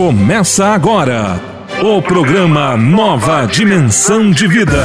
Começa 0.00 0.68
agora 0.68 1.38
o 1.82 2.00
programa 2.00 2.74
Nova 2.74 3.44
Dimensão 3.44 4.30
de 4.30 4.48
Vida. 4.48 4.82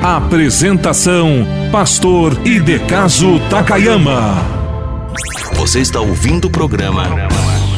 Apresentação: 0.00 1.44
Pastor 1.72 2.40
Idecaso 2.46 3.40
Takayama. 3.50 4.36
Você 5.54 5.80
está 5.80 6.00
ouvindo 6.00 6.44
o 6.44 6.50
programa 6.50 7.02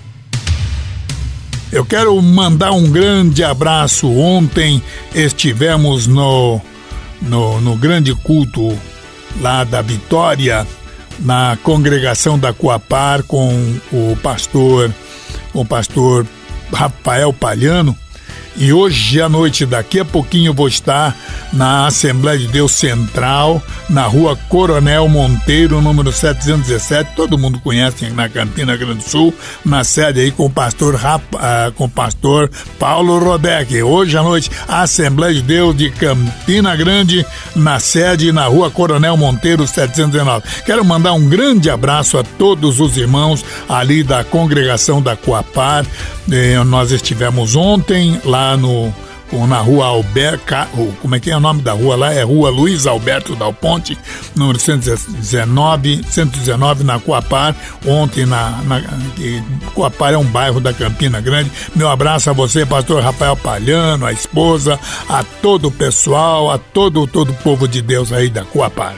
Eu 1.74 1.84
quero 1.84 2.22
mandar 2.22 2.72
um 2.72 2.88
grande 2.88 3.44
abraço. 3.44 4.08
Ontem 4.08 4.80
estivemos 5.12 6.06
no, 6.06 6.62
no, 7.20 7.60
no 7.60 7.76
grande 7.76 8.14
culto 8.14 8.78
lá 9.42 9.64
da 9.64 9.82
Vitória, 9.82 10.68
na 11.18 11.58
congregação 11.64 12.38
da 12.38 12.54
Coapar, 12.54 13.24
com 13.24 13.76
o 13.92 14.16
pastor, 14.22 14.94
o 15.52 15.66
pastor 15.66 16.28
Rafael 16.72 17.34
Palhano. 17.34 17.98
E 18.56 18.72
hoje 18.72 19.20
à 19.20 19.28
noite, 19.28 19.66
daqui 19.66 20.00
a 20.00 20.06
pouquinho, 20.06 20.54
vou 20.54 20.68
estar 20.68 21.16
na 21.52 21.88
Assembleia 21.88 22.38
de 22.38 22.48
Deus 22.48 22.72
Central, 22.74 23.62
na 23.90 24.04
rua 24.04 24.38
Coronel 24.48 25.08
Monteiro, 25.08 25.82
número 25.82 26.12
717. 26.12 27.16
Todo 27.16 27.38
mundo 27.38 27.60
conhece 27.60 28.10
na 28.12 28.30
Campina 28.30 28.78
Grande 28.78 29.04
do 29.04 29.10
Sul, 29.10 29.34
na 29.66 29.84
sede 29.84 30.20
aí 30.20 30.32
com 30.32 30.46
o 30.46 30.50
pastor, 30.52 30.94
uh, 30.94 31.72
com 31.74 31.86
o 31.86 31.90
pastor 31.90 32.50
Paulo 32.78 33.18
Rodeck. 33.18 33.82
Hoje 33.82 34.16
à 34.18 34.22
noite, 34.22 34.52
Assembleia 34.68 35.34
de 35.34 35.42
Deus 35.42 35.76
de 35.76 35.90
Campina 35.90 36.76
Grande, 36.76 37.26
na 37.56 37.80
sede 37.80 38.32
na 38.32 38.46
rua 38.46 38.70
Coronel 38.70 39.18
Monteiro 39.18 39.66
719. 39.66 40.44
Quero 40.64 40.86
mandar 40.86 41.14
um 41.14 41.28
grande 41.28 41.72
abraço 41.72 42.20
a 42.20 42.24
todos 42.24 42.80
os 42.80 42.98
irmãos 42.98 43.44
ali 43.68 44.04
da 44.04 44.24
congregação 44.24 45.02
da 45.02 45.16
Coapar. 45.16 45.86
Eh, 46.32 46.64
nós 46.64 46.92
estivemos 46.92 47.56
ontem 47.56 48.20
lá 48.24 48.43
no 48.58 48.94
na 49.48 49.60
rua 49.60 49.88
Alberto, 49.88 50.54
como 51.02 51.16
é 51.16 51.20
que 51.20 51.32
é 51.32 51.36
o 51.36 51.40
nome 51.40 51.64
da 51.64 51.74
rua 51.74 51.96
lá? 51.96 52.14
É 52.14 52.22
rua 52.22 52.52
Luiz 52.52 52.86
Alberto 52.86 53.36
Dal 53.36 53.52
Ponte, 53.52 53.98
número 54.36 54.60
119, 54.60 56.04
119 56.08 56.84
na 56.84 57.00
Coapar, 57.00 57.56
ontem 57.86 58.28
na, 58.28 58.62
na 58.64 58.82
Coapar 59.74 60.14
é 60.14 60.18
um 60.18 60.26
bairro 60.26 60.60
da 60.60 60.72
Campina 60.72 61.20
Grande. 61.20 61.52
Meu 61.76 61.90
abraço 61.90 62.30
a 62.30 62.34
você, 62.34 62.64
pastor 62.64 63.02
Rafael 63.02 63.36
Palhano, 63.36 64.06
a 64.06 64.12
esposa, 64.12 64.80
a 65.10 65.24
todo 65.24 65.70
o 65.70 65.72
pessoal, 65.72 66.52
a 66.52 66.60
todo, 66.60 67.08
todo 67.08 67.32
o 67.32 67.36
povo 67.36 67.68
de 67.68 67.82
Deus 67.82 68.12
aí 68.12 68.30
da 68.30 68.46
Coapar. 68.46 68.94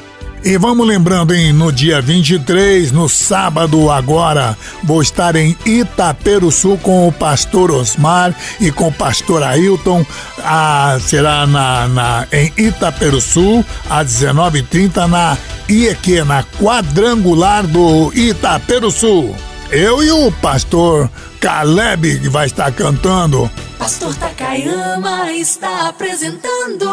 E 0.45 0.59
vamos 0.59 0.85
lembrando, 0.85 1.33
hein, 1.33 1.51
no 1.51 1.71
dia 1.71 1.99
23, 1.99 2.91
no 2.91 3.09
sábado 3.09 3.89
agora, 3.89 4.55
vou 4.83 5.01
estar 5.01 5.35
em 5.35 5.57
Itaperuçu 5.65 6.77
com 6.83 7.07
o 7.07 7.11
pastor 7.11 7.71
Osmar 7.71 8.31
e 8.61 8.71
com 8.71 8.89
o 8.89 8.93
pastor 8.93 9.41
Ailton. 9.41 10.05
Ah, 10.43 10.99
será 11.01 11.47
na, 11.47 11.87
na, 11.87 12.27
em 12.31 12.53
Itaperuçu, 12.57 13.65
às 13.89 14.21
19h30, 14.21 15.07
na 15.07 15.35
IEQ, 15.67 16.23
na 16.23 16.43
quadrangular 16.43 17.65
do 17.65 18.13
Itaperuçu. 18.13 19.33
Eu 19.71 20.03
e 20.03 20.11
o 20.11 20.31
pastor 20.31 21.09
Caleb, 21.39 22.19
que 22.19 22.29
vai 22.29 22.45
estar 22.45 22.71
cantando. 22.71 23.49
Pastor 23.77 24.15
Takayama 24.15 25.31
está 25.31 25.89
apresentando 25.89 26.85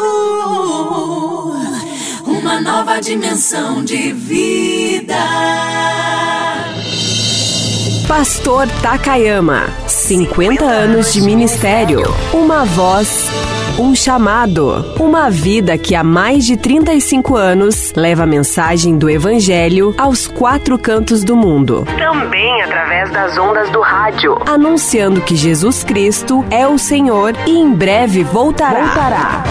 uma 2.25 2.61
nova 2.61 3.01
dimensão 3.01 3.85
de 3.85 4.13
vida. 4.13 5.17
Pastor 8.07 8.67
Takayama, 8.83 9.69
50 9.87 10.65
anos 10.65 11.13
de 11.13 11.23
ministério, 11.23 12.03
uma 12.33 12.65
voz, 12.65 13.31
um 13.79 13.95
chamado, 13.95 14.95
uma 14.99 15.31
vida 15.31 15.79
que 15.79 15.95
há 15.95 16.05
mais 16.05 16.45
de 16.45 16.57
35 16.57 17.37
anos 17.37 17.93
leva 17.97 18.25
a 18.25 18.27
mensagem 18.27 18.99
do 18.99 19.09
Evangelho 19.09 19.95
aos 19.97 20.27
quatro 20.27 20.79
cantos 20.79 21.25
do 21.25 21.37
mundo. 21.37 21.87
Também 21.97 22.63
através 22.63 23.11
das 23.11 23.39
ondas 23.39 23.71
do 23.71 23.81
rádio, 23.81 24.39
anunciando 24.47 25.21
que 25.21 25.37
Jesus 25.37 25.85
Cristo 25.85 26.45
é 26.51 26.67
o 26.67 26.79
Senhor 26.79 27.35
e 27.47 27.53
em 27.53 27.73
breve 27.73 28.25
voltará. 28.25 28.85
voltará. 28.85 29.45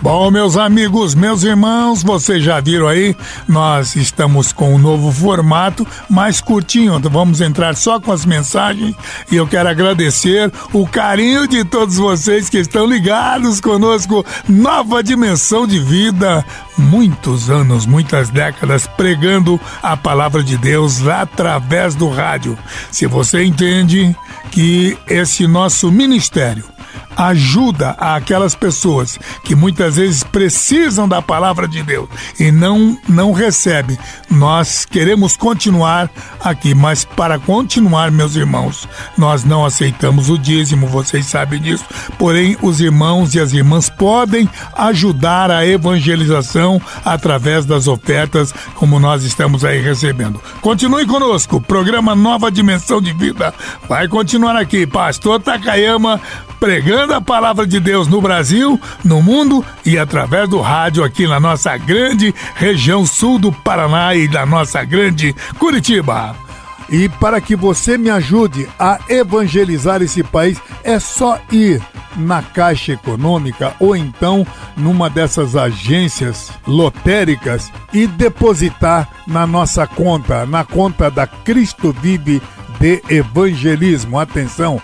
Bom, 0.00 0.30
meus 0.30 0.56
amigos, 0.56 1.12
meus 1.12 1.42
irmãos, 1.42 2.04
vocês 2.04 2.44
já 2.44 2.60
viram 2.60 2.86
aí, 2.86 3.16
nós 3.48 3.96
estamos 3.96 4.52
com 4.52 4.72
um 4.72 4.78
novo 4.78 5.10
formato, 5.10 5.84
mais 6.08 6.40
curtinho. 6.40 7.00
Vamos 7.00 7.40
entrar 7.40 7.74
só 7.74 7.98
com 7.98 8.12
as 8.12 8.24
mensagens 8.24 8.94
e 9.28 9.34
eu 9.34 9.44
quero 9.44 9.68
agradecer 9.68 10.52
o 10.72 10.86
carinho 10.86 11.48
de 11.48 11.64
todos 11.64 11.96
vocês 11.96 12.48
que 12.48 12.58
estão 12.58 12.86
ligados 12.86 13.60
conosco. 13.60 14.24
Nova 14.48 15.02
dimensão 15.02 15.66
de 15.66 15.80
vida, 15.80 16.44
muitos 16.76 17.50
anos, 17.50 17.84
muitas 17.84 18.30
décadas 18.30 18.86
pregando 18.86 19.60
a 19.82 19.96
palavra 19.96 20.44
de 20.44 20.56
Deus 20.56 21.08
através 21.08 21.96
do 21.96 22.08
rádio. 22.08 22.56
Se 22.92 23.04
você 23.08 23.42
entende 23.42 24.14
que 24.52 24.96
esse 25.08 25.48
nosso 25.48 25.90
ministério 25.90 26.78
ajuda 27.18 27.90
aquelas 27.98 28.54
pessoas 28.54 29.18
que 29.42 29.56
muitas 29.56 29.96
vezes 29.96 30.22
precisam 30.22 31.08
da 31.08 31.20
palavra 31.20 31.66
de 31.66 31.82
Deus 31.82 32.08
e 32.38 32.52
não 32.52 32.96
não 33.08 33.32
recebem. 33.32 33.98
Nós 34.30 34.84
queremos 34.84 35.36
continuar 35.36 36.08
aqui, 36.40 36.74
mas 36.74 37.04
para 37.04 37.38
continuar, 37.38 38.12
meus 38.12 38.36
irmãos, 38.36 38.88
nós 39.16 39.44
não 39.44 39.64
aceitamos 39.64 40.30
o 40.30 40.38
dízimo, 40.38 40.86
vocês 40.86 41.26
sabem 41.26 41.60
disso. 41.60 41.84
Porém, 42.16 42.56
os 42.62 42.80
irmãos 42.80 43.34
e 43.34 43.40
as 43.40 43.52
irmãs 43.52 43.90
podem 43.90 44.48
ajudar 44.76 45.50
a 45.50 45.66
evangelização 45.66 46.80
através 47.04 47.66
das 47.66 47.88
ofertas, 47.88 48.54
como 48.76 49.00
nós 49.00 49.24
estamos 49.24 49.64
aí 49.64 49.80
recebendo. 49.80 50.40
Continue 50.60 51.04
conosco, 51.06 51.60
programa 51.60 52.14
Nova 52.14 52.50
Dimensão 52.50 53.00
de 53.00 53.12
Vida 53.12 53.52
vai 53.88 54.06
continuar 54.06 54.54
aqui. 54.54 54.86
Pastor 54.86 55.40
Takayama 55.40 56.20
pregando 56.60 57.07
a 57.12 57.20
palavra 57.20 57.66
de 57.66 57.80
Deus 57.80 58.06
no 58.06 58.20
Brasil, 58.20 58.80
no 59.04 59.22
mundo 59.22 59.64
e 59.84 59.98
através 59.98 60.48
do 60.48 60.60
rádio 60.60 61.04
aqui 61.04 61.26
na 61.26 61.40
nossa 61.40 61.76
grande 61.76 62.34
região 62.54 63.04
sul 63.06 63.38
do 63.38 63.52
Paraná 63.52 64.14
e 64.14 64.28
da 64.28 64.44
nossa 64.44 64.84
grande 64.84 65.34
Curitiba. 65.58 66.36
E 66.90 67.08
para 67.08 67.40
que 67.40 67.54
você 67.54 67.98
me 67.98 68.08
ajude 68.08 68.68
a 68.78 68.98
evangelizar 69.08 70.00
esse 70.00 70.22
país, 70.22 70.58
é 70.82 70.98
só 70.98 71.38
ir 71.52 71.82
na 72.16 72.42
Caixa 72.42 72.92
Econômica 72.92 73.74
ou 73.78 73.94
então 73.94 74.46
numa 74.76 75.10
dessas 75.10 75.54
agências 75.54 76.50
lotéricas 76.66 77.70
e 77.92 78.06
depositar 78.06 79.08
na 79.26 79.46
nossa 79.46 79.86
conta, 79.86 80.46
na 80.46 80.64
conta 80.64 81.10
da 81.10 81.26
Cristo 81.26 81.94
Vive 82.00 82.42
de 82.80 83.02
Evangelismo. 83.08 84.18
Atenção, 84.18 84.80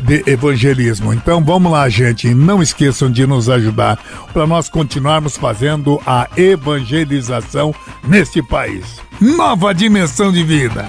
de 0.00 0.22
evangelismo. 0.30 1.12
Então 1.12 1.42
vamos 1.42 1.72
lá, 1.72 1.88
gente. 1.88 2.32
Não 2.32 2.62
esqueçam 2.62 3.10
de 3.10 3.26
nos 3.26 3.50
ajudar 3.50 3.98
para 4.32 4.46
nós 4.46 4.68
continuarmos 4.68 5.36
fazendo 5.36 6.00
a 6.06 6.28
evangelização 6.36 7.74
neste 8.04 8.40
país. 8.40 9.00
Nova 9.20 9.74
dimensão 9.74 10.30
de 10.30 10.44
vida. 10.44 10.88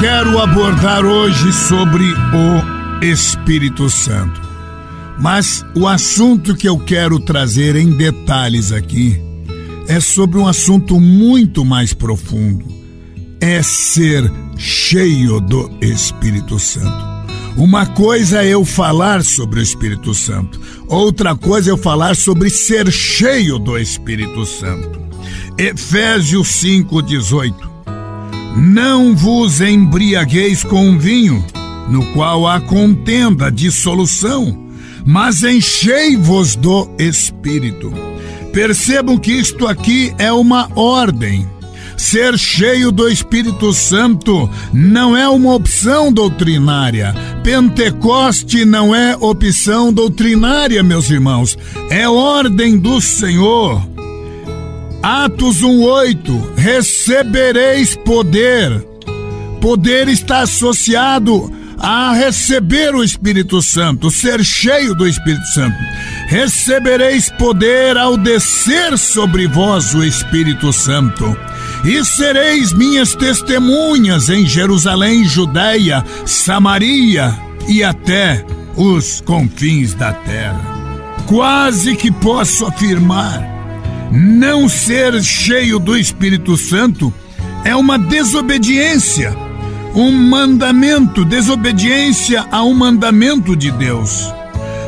Quero 0.00 0.38
abordar 0.38 1.04
hoje 1.04 1.52
sobre 1.52 2.04
o 2.04 3.04
Espírito 3.04 3.90
Santo. 3.90 4.40
Mas 5.18 5.62
o 5.74 5.86
assunto 5.86 6.56
que 6.56 6.66
eu 6.66 6.78
quero 6.78 7.20
trazer 7.20 7.76
em 7.76 7.90
detalhes 7.90 8.72
aqui 8.72 9.20
é 9.86 10.00
sobre 10.00 10.38
um 10.38 10.48
assunto 10.48 10.98
muito 10.98 11.66
mais 11.66 11.92
profundo. 11.92 12.64
É 13.42 13.62
ser 13.62 14.24
cheio 14.56 15.38
do 15.38 15.70
Espírito 15.82 16.58
Santo. 16.58 17.04
Uma 17.58 17.84
coisa 17.84 18.42
é 18.42 18.48
eu 18.48 18.64
falar 18.64 19.22
sobre 19.22 19.60
o 19.60 19.62
Espírito 19.62 20.14
Santo, 20.14 20.58
outra 20.88 21.36
coisa 21.36 21.68
é 21.68 21.72
eu 21.72 21.78
falar 21.78 22.16
sobre 22.16 22.48
ser 22.48 22.90
cheio 22.90 23.58
do 23.58 23.76
Espírito 23.76 24.46
Santo. 24.46 24.98
Efésios 25.58 26.48
5:18. 26.48 27.69
Não 28.56 29.14
vos 29.14 29.60
embriagueis 29.60 30.64
com 30.64 30.98
vinho, 30.98 31.44
no 31.88 32.04
qual 32.12 32.46
há 32.46 32.60
contenda, 32.60 33.50
dissolução, 33.50 34.56
mas 35.04 35.42
enchei-vos 35.42 36.56
do 36.56 36.90
Espírito 36.98 38.10
Percebam 38.52 39.16
que 39.16 39.32
isto 39.32 39.66
aqui 39.66 40.12
é 40.18 40.32
uma 40.32 40.68
ordem. 40.74 41.46
Ser 41.96 42.36
cheio 42.36 42.90
do 42.90 43.08
Espírito 43.08 43.72
Santo 43.72 44.50
não 44.72 45.16
é 45.16 45.28
uma 45.28 45.54
opção 45.54 46.12
doutrinária. 46.12 47.14
Pentecoste 47.44 48.64
não 48.64 48.94
é 48.94 49.16
opção 49.16 49.92
doutrinária, 49.92 50.82
meus 50.82 51.10
irmãos. 51.10 51.56
É 51.90 52.08
ordem 52.08 52.76
do 52.76 53.00
Senhor. 53.00 53.89
Atos 55.02 55.62
1:8 55.62 56.54
Recebereis 56.56 57.96
poder. 57.96 58.86
Poder 59.60 60.08
está 60.08 60.40
associado 60.40 61.50
a 61.78 62.12
receber 62.12 62.94
o 62.94 63.02
Espírito 63.02 63.62
Santo, 63.62 64.10
ser 64.10 64.44
cheio 64.44 64.94
do 64.94 65.08
Espírito 65.08 65.46
Santo. 65.46 65.76
Recebereis 66.28 67.30
poder 67.30 67.96
ao 67.96 68.18
descer 68.18 68.98
sobre 68.98 69.48
vós 69.48 69.94
o 69.94 70.04
Espírito 70.04 70.72
Santo, 70.72 71.34
e 71.84 72.04
sereis 72.04 72.72
minhas 72.74 73.14
testemunhas 73.14 74.28
em 74.28 74.46
Jerusalém, 74.46 75.24
Judéia, 75.24 76.04
Samaria 76.26 77.34
e 77.66 77.82
até 77.82 78.44
os 78.76 79.22
confins 79.22 79.94
da 79.94 80.12
terra. 80.12 80.60
Quase 81.26 81.96
que 81.96 82.10
posso 82.10 82.66
afirmar, 82.66 83.59
não 84.10 84.68
ser 84.68 85.22
cheio 85.22 85.78
do 85.78 85.96
Espírito 85.96 86.56
Santo 86.56 87.12
é 87.64 87.74
uma 87.76 87.98
desobediência 87.98 89.36
um 89.94 90.12
mandamento, 90.12 91.24
desobediência 91.24 92.46
a 92.50 92.62
um 92.62 92.74
mandamento 92.74 93.56
de 93.56 93.70
Deus. 93.70 94.32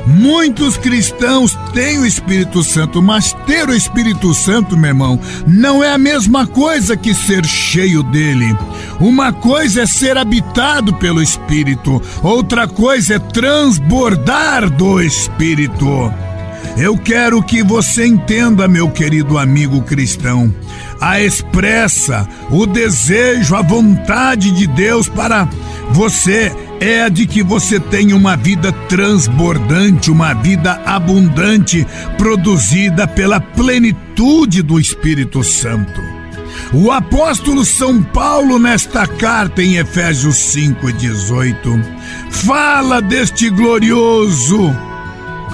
Muitos 0.07 0.77
cristãos 0.77 1.57
têm 1.73 1.99
o 1.99 2.07
Espírito 2.07 2.65
Santo, 2.65 3.01
mas 3.01 3.33
ter 3.47 3.69
o 3.69 3.75
Espírito 3.75 4.35
Santo, 4.35 4.77
meu 4.77 4.91
irmão, 4.91 5.21
não 5.47 5.83
é 5.83 5.93
a 5.93 5.99
mesma 5.99 6.45
coisa 6.45 6.97
que 6.97 7.15
ser 7.15 7.45
cheio 7.47 8.03
dele. 8.03 8.57
Uma 8.99 9.33
coisa 9.33 9.83
é 9.83 9.87
ser 9.87 10.19
habitado 10.19 10.93
pelo 10.95 11.23
Espírito, 11.23 12.03
outra 12.21 12.67
coisa 12.67 13.15
é 13.15 13.19
transbordar 13.19 14.69
do 14.71 15.01
Espírito. 15.01 16.13
Eu 16.77 16.97
quero 16.97 17.43
que 17.43 17.63
você 17.63 18.07
entenda, 18.07 18.67
meu 18.67 18.91
querido 18.91 19.39
amigo 19.39 19.83
cristão, 19.83 20.55
a 21.01 21.21
expressa, 21.21 22.29
o 22.51 22.67
desejo, 22.67 23.55
a 23.55 23.63
vontade 23.63 24.51
de 24.53 24.67
Deus 24.67 25.09
para 25.09 25.49
você 25.91 26.53
é 26.81 27.03
a 27.03 27.09
de 27.09 27.27
que 27.27 27.43
você 27.43 27.79
tenha 27.79 28.17
uma 28.17 28.37
vida 28.37 28.73
transbordante, 28.89 30.11
uma 30.11 30.33
vida 30.35 30.81
abundante, 30.87 31.87
produzida 32.17 33.07
pela 33.07 33.41
plenitude 33.41 34.63
do 34.63 34.81
Espírito 34.81 35.45
Santo. 35.45 36.01
O 36.73 36.91
apóstolo 36.91 37.65
São 37.65 38.03
Paulo, 38.03 38.59
nesta 38.59 39.07
carta 39.07 39.63
em 39.63 39.77
Efésios 39.77 40.37
5,18, 40.37 41.85
fala 42.31 43.01
deste 43.03 43.51
glorioso 43.51 44.75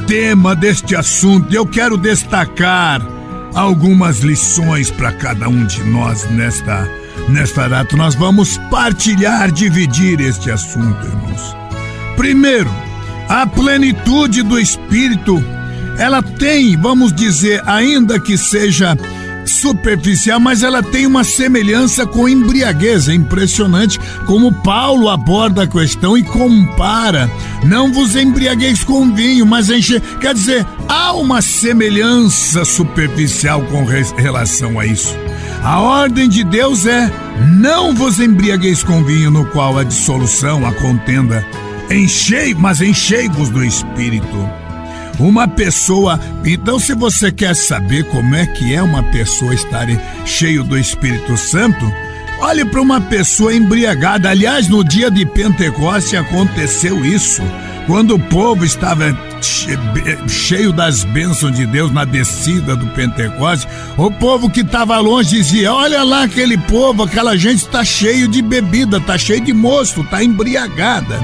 tema 0.09 0.57
deste 0.57 0.97
assunto, 0.97 1.55
eu 1.55 1.67
quero 1.67 1.99
destacar 1.99 3.07
algumas 3.55 4.21
lições 4.21 4.91
para 4.91 5.13
cada 5.13 5.51
um 5.51 5.67
de 5.67 5.85
nós 5.85 6.25
nesta 6.31 6.89
nesta 7.29 7.69
data. 7.69 7.95
Nós 7.95 8.15
vamos 8.15 8.57
partilhar, 8.71 9.53
dividir 9.53 10.19
este 10.19 10.51
assunto, 10.51 11.07
irmãos. 11.07 11.55
Primeiro, 12.17 12.71
a 13.29 13.47
plenitude 13.47 14.43
do 14.43 14.59
espírito, 14.59 15.45
ela 15.99 16.23
tem, 16.23 16.75
vamos 16.75 17.13
dizer, 17.13 17.63
ainda 17.67 18.19
que 18.19 18.39
seja 18.39 18.97
superficial, 19.49 20.39
mas 20.39 20.63
ela 20.63 20.83
tem 20.83 21.07
uma 21.07 21.25
semelhança 21.25 22.07
com 22.07 22.29
embriaguez. 22.29 23.09
É 23.09 23.15
impressionante 23.15 23.99
como 24.27 24.53
Paulo 24.53 25.09
aborda 25.09 25.63
a 25.63 25.67
questão 25.67 26.17
e 26.17 26.23
compara. 26.23 27.31
Não 27.65 27.93
vos 27.93 28.15
embriagueis 28.15 28.85
com 28.85 29.13
vinho, 29.15 29.45
mas 29.45 29.71
enche. 29.71 30.01
Quer 30.21 30.35
dizer, 30.35 30.67
há 30.89 31.13
uma 31.13 31.43
semelhança 31.43 32.65
superficial 32.65 33.63
com 33.63 33.85
relação 33.85 34.79
a 34.79 34.87
isso. 34.87 35.17
A 35.63 35.81
ordem 35.81 36.29
de 36.29 36.45
Deus 36.45 36.87
é: 36.87 37.11
não 37.59 37.95
vos 37.95 38.21
embriagueis 38.21 38.83
com 38.83 39.03
vinho, 39.03 39.31
no 39.31 39.45
qual 39.47 39.79
a 39.79 39.85
dissolução, 39.85 40.67
a 40.67 40.73
contenda. 40.73 41.45
Enchei, 41.91 42.55
mas 42.55 42.81
enchei-vos 42.81 43.49
do 43.49 43.65
espírito 43.65 44.68
uma 45.19 45.49
pessoa. 45.49 46.19
Então, 46.45 46.79
se 46.79 46.95
você 46.95 47.33
quer 47.33 47.55
saber 47.55 48.05
como 48.05 48.35
é 48.35 48.47
que 48.47 48.75
é 48.75 48.83
uma 48.83 49.03
pessoa 49.03 49.55
estar 49.55 49.87
cheio 50.25 50.63
do 50.63 50.79
Espírito 50.79 51.37
Santo, 51.37 51.93
olhe 52.41 52.65
para 52.65 52.81
uma 52.81 53.01
pessoa 53.01 53.55
embriagada. 53.55 54.31
Aliás, 54.31 54.69
no 54.69 54.85
dia 54.85 55.11
de 55.11 55.27
Pentecoste 55.27 56.17
aconteceu 56.17 57.05
isso. 57.05 57.43
Quando 57.87 58.17
o 58.17 58.19
povo 58.19 58.67
estava 58.67 59.17
cheio 60.29 60.73
das 60.73 61.05
bênçãos 61.05 61.57
de 61.57 61.65
Deus 61.65 61.91
na 61.91 62.05
descida 62.05 62.77
do 62.77 62.87
Pentecoste, 62.89 63.67
o 63.97 64.11
povo 64.11 64.51
que 64.51 64.61
estava 64.61 64.99
longe 64.99 65.37
dizia: 65.37 65.73
Olha 65.73 66.03
lá 66.03 66.25
aquele 66.25 66.59
povo, 66.59 67.05
aquela 67.05 67.35
gente 67.37 67.61
está 67.61 67.83
cheio 67.83 68.29
de 68.29 68.43
bebida, 68.43 68.99
está 68.99 69.17
cheio 69.17 69.41
de 69.41 69.55
moço, 69.55 70.03
está 70.03 70.23
embriagada. 70.23 71.19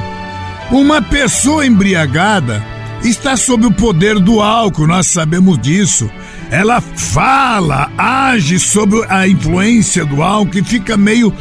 Uma 0.71 1.03
pessoa 1.03 1.67
embriagada 1.67 2.65
está 3.09 3.37
sob 3.37 3.67
o 3.67 3.73
poder 3.73 4.19
do 4.19 4.41
álcool, 4.41 4.87
nós 4.87 5.07
sabemos 5.07 5.59
disso. 5.59 6.11
Ela 6.51 6.81
fala, 6.81 7.91
age 7.99 8.59
sob 8.59 9.05
a 9.09 9.29
influência 9.29 10.05
do 10.05 10.23
álcool 10.23 10.59
e 10.59 10.65
fica 10.65 10.97
meio 10.97 11.33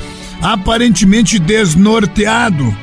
aparentemente 0.41 1.39
desnorteado. 1.39 2.82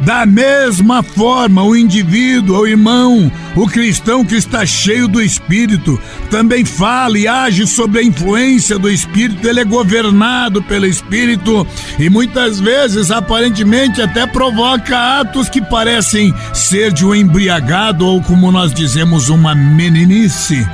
Da 0.00 0.24
mesma 0.24 1.02
forma, 1.02 1.62
o 1.62 1.76
indivíduo, 1.76 2.60
o 2.60 2.66
irmão, 2.66 3.30
o 3.56 3.66
cristão 3.66 4.24
que 4.24 4.36
está 4.36 4.64
cheio 4.64 5.08
do 5.08 5.20
Espírito, 5.20 6.00
também 6.30 6.64
fala 6.64 7.18
e 7.18 7.26
age 7.26 7.66
sob 7.66 7.98
a 7.98 8.02
influência 8.02 8.78
do 8.78 8.88
Espírito, 8.88 9.46
ele 9.46 9.60
é 9.60 9.64
governado 9.64 10.62
pelo 10.62 10.86
Espírito 10.86 11.66
e 11.98 12.08
muitas 12.08 12.60
vezes, 12.60 13.10
aparentemente, 13.10 14.00
até 14.00 14.26
provoca 14.26 15.20
atos 15.20 15.48
que 15.48 15.60
parecem 15.60 16.32
ser 16.54 16.92
de 16.92 17.04
um 17.04 17.14
embriagado 17.14 18.06
ou, 18.06 18.22
como 18.22 18.52
nós 18.52 18.72
dizemos, 18.72 19.28
uma 19.28 19.54
meninice. 19.54 20.66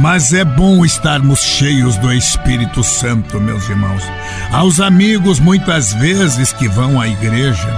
Mas 0.00 0.32
é 0.32 0.44
bom 0.44 0.84
estarmos 0.84 1.40
cheios 1.40 1.96
do 1.96 2.12
Espírito 2.12 2.84
Santo, 2.84 3.40
meus 3.40 3.68
irmãos. 3.68 4.02
Aos 4.52 4.78
amigos, 4.78 5.40
muitas 5.40 5.92
vezes, 5.92 6.52
que 6.52 6.68
vão 6.68 7.00
à 7.00 7.08
igreja, 7.08 7.68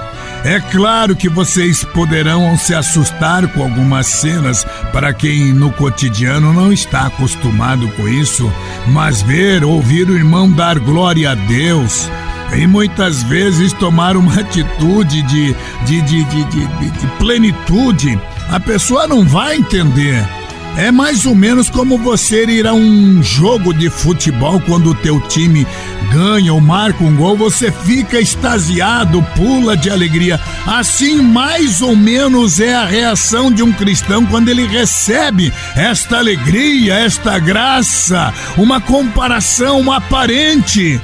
é 0.44 0.60
claro 0.60 1.16
que 1.16 1.30
vocês 1.30 1.82
poderão 1.82 2.58
se 2.58 2.74
assustar 2.74 3.48
com 3.48 3.62
algumas 3.62 4.06
cenas 4.06 4.66
para 4.92 5.14
quem 5.14 5.54
no 5.54 5.72
cotidiano 5.72 6.52
não 6.52 6.70
está 6.70 7.06
acostumado 7.06 7.88
com 7.92 8.06
isso, 8.06 8.52
mas 8.88 9.22
ver, 9.22 9.64
ouvir 9.64 10.10
o 10.10 10.14
irmão 10.14 10.52
dar 10.52 10.78
glória 10.78 11.30
a 11.30 11.34
Deus, 11.34 12.06
e 12.54 12.66
muitas 12.66 13.22
vezes 13.22 13.72
tomar 13.72 14.14
uma 14.14 14.34
atitude 14.40 15.22
de, 15.22 15.56
de, 15.86 16.02
de, 16.02 16.24
de, 16.24 16.44
de, 16.44 16.90
de 16.90 17.06
plenitude, 17.18 18.20
a 18.50 18.60
pessoa 18.60 19.06
não 19.06 19.26
vai 19.26 19.56
entender. 19.56 20.39
É 20.76 20.90
mais 20.90 21.26
ou 21.26 21.34
menos 21.34 21.68
como 21.68 21.98
você 21.98 22.44
ir 22.44 22.66
a 22.66 22.72
um 22.72 23.22
jogo 23.22 23.74
de 23.74 23.90
futebol 23.90 24.60
quando 24.60 24.90
o 24.90 24.94
teu 24.94 25.20
time 25.20 25.66
ganha 26.12 26.52
ou 26.52 26.60
marca 26.60 27.04
um 27.04 27.14
gol, 27.14 27.36
você 27.36 27.70
fica 27.70 28.20
extasiado, 28.20 29.22
pula 29.36 29.76
de 29.76 29.90
alegria. 29.90 30.40
Assim, 30.66 31.20
mais 31.20 31.82
ou 31.82 31.94
menos 31.94 32.60
é 32.60 32.74
a 32.74 32.84
reação 32.84 33.52
de 33.52 33.62
um 33.62 33.72
cristão 33.72 34.24
quando 34.26 34.48
ele 34.48 34.66
recebe 34.66 35.52
esta 35.76 36.18
alegria, 36.18 36.94
esta 36.94 37.38
graça, 37.38 38.32
uma 38.56 38.80
comparação 38.80 39.92
aparente 39.92 41.00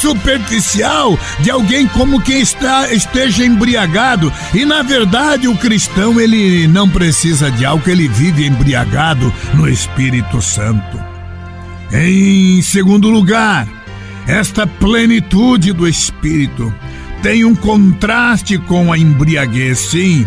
superficial 0.00 1.18
de 1.40 1.50
alguém 1.50 1.86
como 1.86 2.20
quem 2.20 2.40
está 2.40 2.92
esteja 2.92 3.44
embriagado. 3.44 4.32
E 4.54 4.64
na 4.64 4.82
verdade 4.82 5.46
o 5.46 5.56
cristão 5.56 6.20
ele 6.20 6.66
não 6.66 6.88
precisa 6.88 7.50
de 7.50 7.64
álcool, 7.64 7.90
ele 7.90 8.08
vive 8.08 8.46
embriagado 8.46 9.32
no 9.54 9.68
Espírito 9.68 10.40
Santo. 10.40 10.98
Em 11.92 12.62
segundo 12.62 13.10
lugar, 13.10 13.68
esta 14.26 14.66
plenitude 14.66 15.72
do 15.72 15.88
Espírito 15.88 16.72
tem 17.22 17.44
um 17.44 17.54
contraste 17.54 18.56
com 18.58 18.92
a 18.92 18.98
embriaguez, 18.98 19.78
sim. 19.78 20.26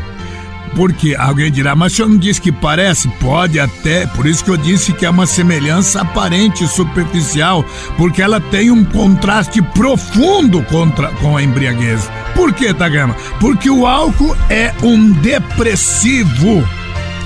Porque 0.75 1.15
alguém 1.17 1.51
dirá, 1.51 1.75
mas 1.75 1.93
o 1.93 1.95
senhor 1.95 2.09
não 2.09 2.17
disse 2.17 2.41
que 2.41 2.51
parece? 2.51 3.07
Pode 3.19 3.59
até, 3.59 4.07
por 4.07 4.25
isso 4.25 4.43
que 4.43 4.49
eu 4.49 4.57
disse 4.57 4.91
que 4.93 5.05
é 5.05 5.09
uma 5.09 5.27
semelhança 5.27 6.01
aparente, 6.01 6.67
superficial, 6.67 7.63
porque 7.97 8.21
ela 8.21 8.39
tem 8.39 8.71
um 8.71 8.83
contraste 8.83 9.61
profundo 9.61 10.63
contra, 10.63 11.09
com 11.13 11.37
a 11.37 11.43
embriaguez. 11.43 12.09
Por 12.35 12.53
que, 12.53 12.73
Tagama? 12.73 13.15
Porque 13.39 13.69
o 13.69 13.85
álcool 13.85 14.35
é 14.49 14.73
um 14.81 15.11
depressivo. 15.11 16.67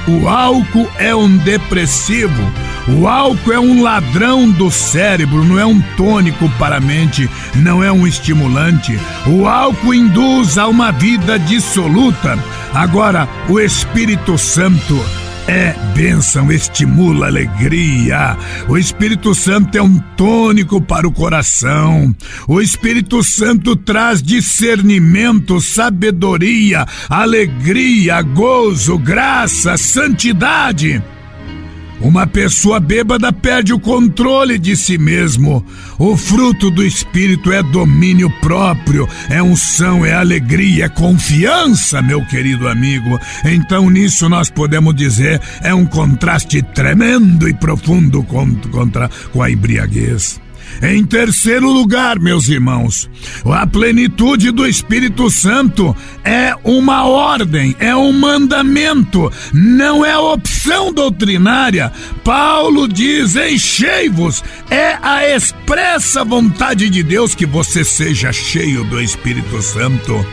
O 0.08 0.28
álcool 0.28 0.90
é 0.98 1.14
um 1.16 1.38
depressivo. 1.38 2.52
O 2.88 3.08
álcool 3.08 3.52
é 3.52 3.60
um 3.60 3.82
ladrão 3.82 4.50
do 4.50 4.72
cérebro, 4.72 5.44
não 5.44 5.60
é 5.60 5.66
um 5.66 5.82
tônico 5.98 6.50
para 6.58 6.78
a 6.78 6.80
mente, 6.80 7.30
não 7.56 7.84
é 7.84 7.92
um 7.92 8.08
estimulante. 8.08 8.98
O 9.26 9.46
álcool 9.46 9.94
induz 9.94 10.58
a 10.58 10.68
uma 10.68 10.92
vida 10.92 11.38
dissoluta. 11.38 12.40
Agora, 12.74 13.28
o 13.50 13.60
Espírito 13.60 14.38
Santo 14.38 15.04
é 15.48 15.74
bênção, 15.96 16.52
estimula 16.52 17.28
alegria. 17.28 18.38
O 18.68 18.78
Espírito 18.78 19.34
Santo 19.34 19.78
é 19.78 19.82
um 19.82 19.98
tônico 20.18 20.82
para 20.82 21.08
o 21.08 21.12
coração. 21.12 22.14
O 22.48 22.60
Espírito 22.60 23.24
Santo 23.24 23.76
traz 23.76 24.22
discernimento, 24.22 25.62
sabedoria, 25.62 26.86
alegria, 27.10 28.22
gozo, 28.22 28.98
graça, 28.98 29.78
santidade. 29.78 31.02
Uma 32.00 32.28
pessoa 32.28 32.80
bêbada 32.80 33.34
perde 33.34 33.74
o 33.74 33.80
controle 33.80 34.60
de 34.60 34.76
si 34.76 34.98
mesmo. 34.98 35.66
O 35.98 36.16
fruto 36.16 36.70
do 36.70 36.86
espírito 36.86 37.52
é 37.52 37.64
domínio 37.64 38.30
próprio, 38.40 39.08
é 39.30 39.42
unção, 39.42 40.06
é 40.06 40.14
alegria, 40.14 40.86
é 40.86 40.90
confiança, 40.90 42.02
meu 42.02 42.24
querido 42.26 42.68
amigo. 42.68 43.20
Então 43.44 43.90
nisso 43.90 44.30
nós 44.30 44.50
podemos 44.50 44.96
dizer 44.96 45.42
é 45.62 45.74
um 45.74 45.86
contraste 45.86 46.62
tremendo 46.62 47.50
e 47.50 47.54
profundo 47.54 48.24
contra 48.24 49.10
com 49.32 49.42
a 49.42 49.50
embriaguez. 49.50 50.40
Em 50.82 51.04
terceiro 51.04 51.72
lugar, 51.72 52.20
meus 52.20 52.48
irmãos, 52.48 53.10
a 53.46 53.66
plenitude 53.66 54.52
do 54.52 54.68
Espírito 54.68 55.30
Santo 55.30 55.96
é 56.24 56.56
uma 56.64 57.06
ordem, 57.06 57.76
é 57.80 57.96
um 57.96 58.12
mandamento, 58.14 59.32
não 59.54 60.06
é 60.06 60.18
opção 60.18 60.94
doutrinária. 60.94 61.92
Paulo 62.24 62.88
diz: 62.88 63.36
enchei-vos, 63.36 64.44
é 64.70 64.98
a 65.02 65.28
expressa 65.28 66.24
vontade 66.24 66.90
de 66.90 67.02
Deus 67.02 67.34
que 67.34 67.46
você 67.46 67.84
seja 67.84 68.32
cheio 68.32 68.84
do 68.84 69.02
Espírito 69.02 69.62
Santo. 69.62 70.26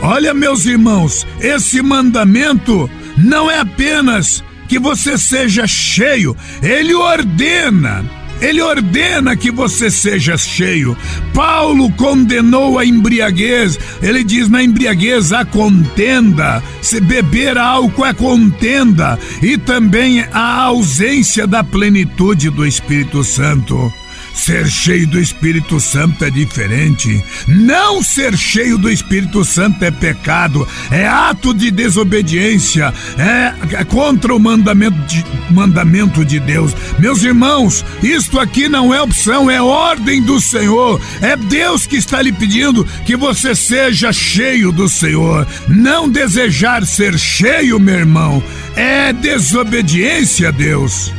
Olha, 0.00 0.32
meus 0.32 0.64
irmãos, 0.64 1.26
esse 1.40 1.80
mandamento 1.82 2.90
não 3.16 3.50
é 3.50 3.60
apenas 3.60 4.42
que 4.68 4.78
você 4.78 5.18
seja 5.18 5.66
cheio, 5.66 6.34
ele 6.62 6.94
ordena 6.94 8.02
ele 8.42 8.60
ordena 8.60 9.36
que 9.36 9.52
você 9.52 9.88
seja 9.90 10.36
cheio. 10.36 10.96
Paulo 11.32 11.90
condenou 11.92 12.78
a 12.78 12.84
embriaguez. 12.84 13.78
Ele 14.02 14.24
diz: 14.24 14.48
na 14.48 14.62
embriaguez 14.62 15.32
há 15.32 15.44
contenda. 15.44 16.62
Se 16.82 17.00
beber 17.00 17.56
álcool 17.56 18.04
é 18.04 18.12
contenda. 18.12 19.18
E 19.40 19.56
também 19.56 20.26
a 20.32 20.62
ausência 20.64 21.46
da 21.46 21.62
plenitude 21.62 22.50
do 22.50 22.66
Espírito 22.66 23.22
Santo. 23.22 24.01
Ser 24.42 24.68
cheio 24.68 25.06
do 25.06 25.20
Espírito 25.20 25.78
Santo 25.78 26.24
é 26.24 26.28
diferente. 26.28 27.24
Não 27.46 28.02
ser 28.02 28.36
cheio 28.36 28.76
do 28.76 28.90
Espírito 28.90 29.44
Santo 29.44 29.84
é 29.84 29.90
pecado, 29.92 30.66
é 30.90 31.06
ato 31.06 31.54
de 31.54 31.70
desobediência, 31.70 32.92
é 33.16 33.84
contra 33.84 34.34
o 34.34 34.40
mandamento 34.40 34.98
de, 35.06 35.24
mandamento 35.48 36.24
de 36.24 36.40
Deus. 36.40 36.74
Meus 36.98 37.22
irmãos, 37.22 37.84
isto 38.02 38.40
aqui 38.40 38.68
não 38.68 38.92
é 38.92 39.00
opção, 39.00 39.48
é 39.48 39.62
ordem 39.62 40.20
do 40.20 40.40
Senhor. 40.40 41.00
É 41.20 41.36
Deus 41.36 41.86
que 41.86 41.94
está 41.94 42.20
lhe 42.20 42.32
pedindo 42.32 42.84
que 43.06 43.14
você 43.14 43.54
seja 43.54 44.12
cheio 44.12 44.72
do 44.72 44.88
Senhor. 44.88 45.46
Não 45.68 46.08
desejar 46.08 46.84
ser 46.84 47.16
cheio, 47.16 47.78
meu 47.78 47.94
irmão, 47.94 48.42
é 48.74 49.12
desobediência 49.12 50.48
a 50.48 50.50
Deus. 50.50 51.12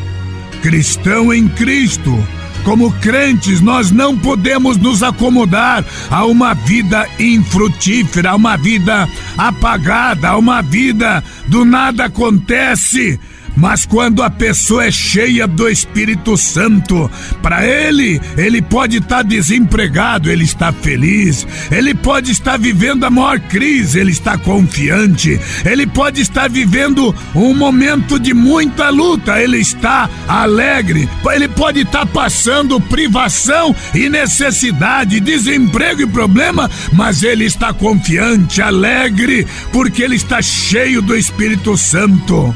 Cristão 0.62 1.34
em 1.34 1.48
Cristo 1.48 2.22
como 2.64 2.92
crentes, 2.94 3.62
nós 3.62 3.92
não 3.92 4.18
podemos 4.18 4.78
nos 4.78 5.04
acomodar 5.04 5.86
a 6.10 6.26
uma 6.26 6.54
vida 6.54 7.08
infrutífera, 7.20 8.32
a 8.32 8.36
uma 8.36 8.58
vida 8.58 9.08
apagada, 9.38 10.30
a 10.30 10.38
uma 10.38 10.62
vida 10.62 11.24
do 11.48 11.66
nada 11.66 12.06
acontece. 12.06 13.20
Mas 13.56 13.86
quando 13.86 14.24
a 14.24 14.30
pessoa 14.30 14.86
é 14.86 14.92
cheia 14.92 15.48
do 15.48 15.70
Espírito 15.70 16.36
Santo, 16.36 17.10
para 17.42 17.66
ele, 17.66 18.20
ele 18.38 18.62
pode 18.62 18.98
estar 18.98 19.18
tá 19.18 19.24
desempregado, 19.24 20.30
ele 20.30 20.44
está 20.44 20.72
feliz. 20.72 21.46
Ele 21.72 21.94
pode 21.94 22.32
estar 22.32 22.58
vivendo 22.58 23.04
a 23.04 23.10
maior 23.10 23.40
crise, 23.40 24.00
ele 24.00 24.12
está 24.12 24.38
confiante. 24.38 25.40
Ele 25.66 25.86
pode 25.86 26.22
estar 26.22 26.50
vivendo 26.50 27.16
um 27.36 27.54
momento 27.54 28.20
de 28.20 28.34
muita 28.34 28.90
luta, 28.90 29.40
ele 29.42 29.58
está 29.58 30.10
alegre. 30.28 31.08
Ele 31.32 31.48
pode 31.48 31.82
estar 31.82 32.06
passando 32.08 32.82
privação 32.82 33.76
e 33.94 34.10
necessidade, 34.10 35.20
desemprego 35.20 36.02
e 36.02 36.08
problema, 36.08 36.70
mas 36.92 37.24
ele 37.24 37.46
está 37.46 37.74
confiante, 37.74 38.62
alegre, 38.62 39.46
porque 39.72 40.02
ele 40.02 40.16
está 40.16 40.42
cheio 40.42 41.02
do 41.02 41.16
Espírito 41.16 41.78
Santo. 41.78 42.56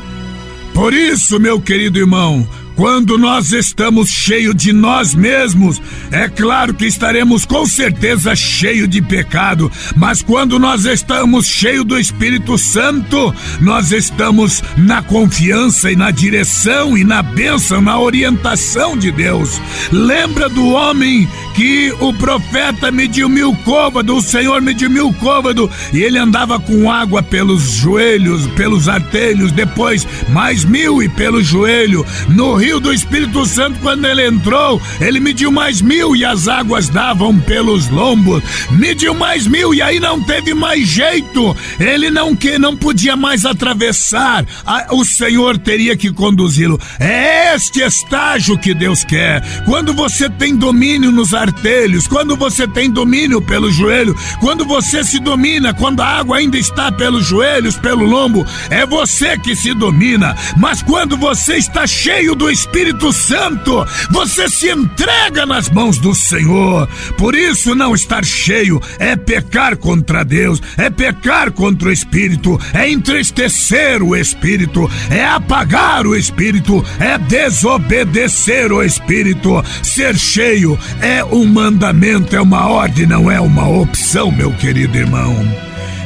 Por 0.77 0.93
isso, 0.93 1.39
meu 1.39 1.59
querido 1.59 1.97
irmão, 1.97 2.47
Quando 2.77 3.17
nós 3.17 3.53
estamos 3.53 4.07
cheios 4.07 4.55
de 4.55 4.71
nós 4.71 5.15
mesmos, 5.15 5.81
é 6.11 6.29
claro 6.29 6.75
que 6.75 6.85
estaremos 6.85 7.43
com 7.43 7.65
certeza 7.65 8.35
cheios 8.35 8.87
de 8.87 9.01
pecado, 9.01 9.71
mas 9.95 10.21
quando 10.21 10.59
nós 10.59 10.85
estamos 10.85 11.47
cheios 11.47 11.83
do 11.83 11.97
Espírito 11.97 12.55
Santo, 12.55 13.33
nós 13.59 13.91
estamos 13.91 14.61
na 14.77 15.01
confiança 15.01 15.91
e 15.91 15.95
na 15.95 16.11
direção 16.11 16.95
e 16.95 17.03
na 17.03 17.23
bênção, 17.23 17.81
na 17.81 17.99
orientação 17.99 18.95
de 18.95 19.11
Deus. 19.11 19.59
Lembra 19.91 20.47
do 20.47 20.67
homem 20.67 21.27
que 21.55 21.91
o 21.99 22.13
profeta 22.13 22.91
mediu 22.91 23.27
mil 23.27 23.55
côvados, 23.65 24.23
o 24.23 24.29
Senhor 24.29 24.61
mediu 24.61 24.87
mil 24.87 25.11
côvados, 25.13 25.67
e 25.91 26.03
ele 26.03 26.19
andava 26.19 26.59
com 26.59 26.91
água 26.91 27.23
pelos 27.23 27.71
joelhos, 27.71 28.45
pelos 28.49 28.87
artelhos, 28.87 29.51
depois 29.51 30.07
mais 30.29 30.63
mil 30.63 31.01
e 31.01 31.09
pelo 31.09 31.41
joelho. 31.41 32.05
No 32.29 32.53
rio 32.53 32.66
do 32.75 32.93
Espírito 32.93 33.45
Santo, 33.45 33.79
quando 33.79 34.05
ele 34.05 34.27
entrou, 34.27 34.81
ele 34.99 35.21
mediu 35.21 35.51
mais 35.51 35.81
mil 35.81 36.15
e 36.15 36.25
as 36.25 36.47
águas 36.47 36.89
davam 36.89 37.39
pelos 37.39 37.87
lombos. 37.87 38.43
Mediu 38.71 39.13
mais 39.13 39.47
mil 39.47 39.73
e 39.73 39.81
aí 39.81 39.99
não 39.99 40.21
teve 40.21 40.53
mais 40.53 40.85
jeito. 40.85 41.55
Ele 41.79 42.11
não 42.11 42.35
que 42.35 42.59
não 42.59 42.75
podia 42.75 43.15
mais 43.15 43.45
atravessar. 43.45 44.45
O 44.91 45.05
Senhor 45.05 45.57
teria 45.57 45.95
que 45.95 46.11
conduzi-lo. 46.11 46.79
É 46.99 47.55
este 47.55 47.81
estágio 47.81 48.57
que 48.57 48.73
Deus 48.73 49.03
quer. 49.03 49.41
Quando 49.65 49.93
você 49.93 50.29
tem 50.29 50.55
domínio 50.55 51.11
nos 51.11 51.33
artelhos, 51.33 52.05
quando 52.05 52.35
você 52.35 52.67
tem 52.67 52.91
domínio 52.91 53.41
pelo 53.41 53.71
joelho, 53.71 54.15
quando 54.39 54.65
você 54.65 55.03
se 55.03 55.19
domina, 55.19 55.73
quando 55.73 56.01
a 56.01 56.07
água 56.07 56.37
ainda 56.37 56.57
está 56.57 56.91
pelos 56.91 57.25
joelhos, 57.25 57.77
pelo 57.77 58.05
lombo, 58.05 58.45
é 58.69 58.85
você 58.85 59.37
que 59.37 59.55
se 59.55 59.73
domina. 59.73 60.35
Mas 60.57 60.83
quando 60.83 61.15
você 61.15 61.55
está 61.55 61.87
cheio 61.87 62.35
do 62.35 62.51
Espírito 62.57 63.13
Santo, 63.13 63.85
você 64.09 64.49
se 64.49 64.71
entrega 64.71 65.45
nas 65.45 65.69
mãos 65.69 65.99
do 65.99 66.15
Senhor. 66.15 66.89
Por 67.15 67.35
isso, 67.35 67.75
não 67.75 67.93
estar 67.93 68.25
cheio 68.25 68.81
é 68.97 69.15
pecar 69.15 69.77
contra 69.77 70.25
Deus, 70.25 70.59
é 70.75 70.89
pecar 70.89 71.51
contra 71.51 71.89
o 71.89 71.91
Espírito, 71.91 72.59
é 72.73 72.89
entristecer 72.89 74.01
o 74.01 74.15
Espírito, 74.15 74.89
é 75.11 75.23
apagar 75.23 76.07
o 76.07 76.15
Espírito, 76.15 76.83
é 76.99 77.19
desobedecer 77.19 78.71
o 78.71 78.81
Espírito. 78.81 79.63
Ser 79.83 80.17
cheio 80.17 80.79
é 80.99 81.23
um 81.23 81.45
mandamento, 81.45 82.35
é 82.35 82.41
uma 82.41 82.67
ordem, 82.67 83.05
não 83.05 83.29
é 83.29 83.39
uma 83.39 83.69
opção, 83.69 84.31
meu 84.31 84.51
querido 84.53 84.97
irmão. 84.97 85.45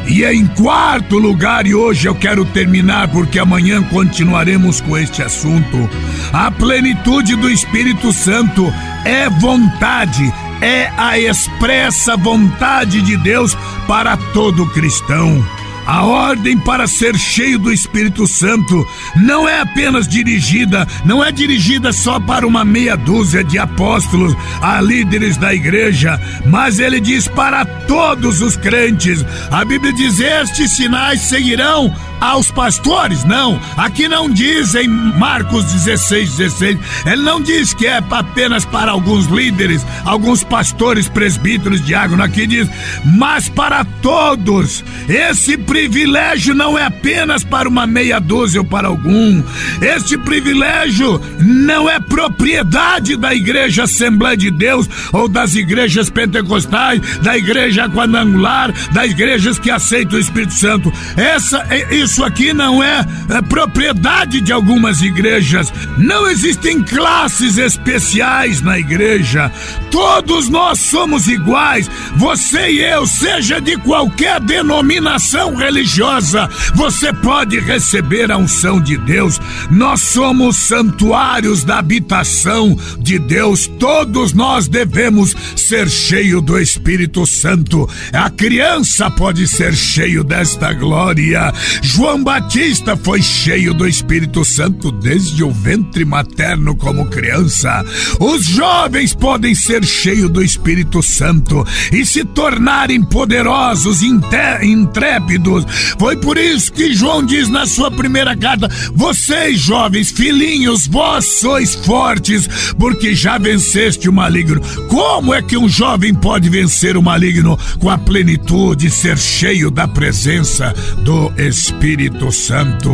E 0.07 0.23
em 0.25 0.45
quarto 0.47 1.17
lugar, 1.17 1.65
e 1.65 1.73
hoje 1.73 2.07
eu 2.07 2.15
quero 2.15 2.43
terminar 2.45 3.07
porque 3.09 3.39
amanhã 3.39 3.81
continuaremos 3.83 4.81
com 4.81 4.97
este 4.97 5.21
assunto. 5.21 5.89
A 6.33 6.51
plenitude 6.51 7.35
do 7.35 7.49
Espírito 7.49 8.11
Santo 8.11 8.71
é 9.05 9.29
vontade, 9.29 10.33
é 10.61 10.91
a 10.97 11.17
expressa 11.17 12.17
vontade 12.17 13.01
de 13.01 13.15
Deus 13.17 13.55
para 13.87 14.17
todo 14.17 14.67
cristão. 14.67 15.43
A 15.85 16.03
ordem 16.05 16.57
para 16.57 16.87
ser 16.87 17.17
cheio 17.17 17.57
do 17.57 17.71
Espírito 17.71 18.27
Santo 18.27 18.87
não 19.15 19.47
é 19.47 19.61
apenas 19.61 20.07
dirigida, 20.07 20.87
não 21.03 21.23
é 21.23 21.31
dirigida 21.31 21.91
só 21.91 22.19
para 22.19 22.45
uma 22.45 22.63
meia 22.63 22.95
dúzia 22.95 23.43
de 23.43 23.57
apóstolos, 23.57 24.35
a 24.61 24.79
líderes 24.79 25.37
da 25.37 25.53
igreja, 25.53 26.19
mas 26.45 26.79
ele 26.79 26.99
diz 26.99 27.27
para 27.27 27.65
todos 27.65 28.41
os 28.41 28.55
crentes. 28.55 29.25
A 29.51 29.65
Bíblia 29.65 29.91
diz: 29.93 30.19
estes 30.19 30.71
sinais 30.75 31.21
seguirão 31.21 31.93
aos 32.21 32.51
pastores, 32.51 33.23
não. 33.25 33.59
Aqui 33.75 34.07
não 34.07 34.29
diz 34.29 34.75
em 34.75 34.87
Marcos 34.87 35.65
16, 35.65 36.37
16. 36.37 36.79
Ele 37.07 37.23
não 37.23 37.41
diz 37.41 37.73
que 37.73 37.87
é 37.87 38.01
apenas 38.11 38.63
para 38.63 38.91
alguns 38.91 39.25
líderes, 39.25 39.85
alguns 40.05 40.43
pastores, 40.43 41.09
presbíteros, 41.09 41.83
diáconos. 41.83 42.23
Aqui 42.23 42.45
diz, 42.45 42.69
mas 43.03 43.49
para 43.49 43.83
todos. 43.83 44.83
Esse 45.09 45.57
privilégio 45.57 46.53
não 46.53 46.77
é 46.77 46.85
apenas 46.85 47.43
para 47.43 47.67
uma 47.67 47.87
meia 47.87 48.19
dúzia 48.19 48.61
ou 48.61 48.65
para 48.65 48.87
algum. 48.87 49.43
Este 49.81 50.17
privilégio 50.17 51.19
não 51.39 51.89
é 51.89 51.99
propriedade 51.99 53.17
da 53.17 53.33
Igreja 53.33 53.83
Assembleia 53.83 54.37
de 54.37 54.51
Deus 54.51 54.87
ou 55.11 55.27
das 55.27 55.55
igrejas 55.55 56.09
pentecostais, 56.09 57.01
da 57.19 57.35
igreja 57.37 57.89
quadrangular, 57.89 58.71
das 58.91 59.11
igrejas 59.11 59.57
que 59.57 59.71
aceitam 59.71 60.17
o 60.17 60.21
Espírito 60.21 60.53
Santo. 60.53 60.93
Essa, 61.17 61.65
é, 61.69 61.95
isso 61.95 62.10
isso 62.11 62.25
aqui 62.25 62.53
não 62.53 62.83
é, 62.83 63.05
é 63.29 63.41
propriedade 63.41 64.41
de 64.41 64.51
algumas 64.51 65.01
igrejas. 65.01 65.71
Não 65.97 66.27
existem 66.27 66.83
classes 66.83 67.57
especiais 67.57 68.59
na 68.59 68.77
igreja. 68.77 69.49
Todos 69.89 70.49
nós 70.49 70.77
somos 70.79 71.29
iguais. 71.29 71.89
Você 72.17 72.69
e 72.69 72.81
eu, 72.81 73.07
seja 73.07 73.61
de 73.61 73.77
qualquer 73.77 74.41
denominação 74.41 75.55
religiosa, 75.55 76.49
você 76.75 77.13
pode 77.13 77.57
receber 77.61 78.29
a 78.29 78.37
unção 78.37 78.81
de 78.81 78.97
Deus. 78.97 79.39
Nós 79.69 80.01
somos 80.01 80.57
santuários 80.57 81.63
da 81.63 81.79
habitação 81.79 82.77
de 82.99 83.19
Deus. 83.19 83.67
Todos 83.79 84.33
nós 84.33 84.67
devemos 84.67 85.33
ser 85.55 85.89
cheios 85.89 86.41
do 86.41 86.59
Espírito 86.59 87.25
Santo. 87.25 87.89
A 88.11 88.29
criança 88.29 89.09
pode 89.09 89.47
ser 89.47 89.73
cheio 89.73 90.25
desta 90.25 90.73
glória. 90.73 91.53
João 92.01 92.23
Batista 92.23 92.97
foi 92.97 93.21
cheio 93.21 93.75
do 93.75 93.87
Espírito 93.87 94.43
Santo 94.43 94.91
desde 94.91 95.43
o 95.43 95.51
ventre 95.51 96.03
materno 96.03 96.75
como 96.75 97.05
criança. 97.05 97.85
Os 98.19 98.43
jovens 98.43 99.13
podem 99.13 99.53
ser 99.53 99.85
cheios 99.85 100.27
do 100.27 100.41
Espírito 100.41 101.03
Santo 101.03 101.63
e 101.91 102.03
se 102.03 102.25
tornarem 102.25 103.03
poderosos, 103.03 104.01
intrépidos. 104.01 105.63
Foi 105.99 106.17
por 106.17 106.39
isso 106.39 106.73
que 106.73 106.91
João 106.91 107.23
diz 107.23 107.49
na 107.49 107.67
sua 107.67 107.91
primeira 107.91 108.35
carta: 108.35 108.67
Vocês, 108.95 109.59
jovens, 109.59 110.09
filhinhos, 110.09 110.87
vós 110.87 111.39
sois 111.39 111.75
fortes, 111.75 112.73
porque 112.79 113.13
já 113.13 113.37
venceste 113.37 114.09
o 114.09 114.13
maligno. 114.13 114.59
Como 114.87 115.35
é 115.35 115.41
que 115.43 115.55
um 115.55 115.69
jovem 115.69 116.15
pode 116.15 116.49
vencer 116.49 116.97
o 116.97 117.03
maligno 117.03 117.59
com 117.77 117.91
a 117.91 117.97
plenitude, 117.99 118.89
ser 118.89 119.19
cheio 119.19 119.69
da 119.69 119.87
presença 119.87 120.73
do 121.03 121.31
Espírito? 121.37 121.90
Espírito 121.91 122.31
Santo. 122.31 122.89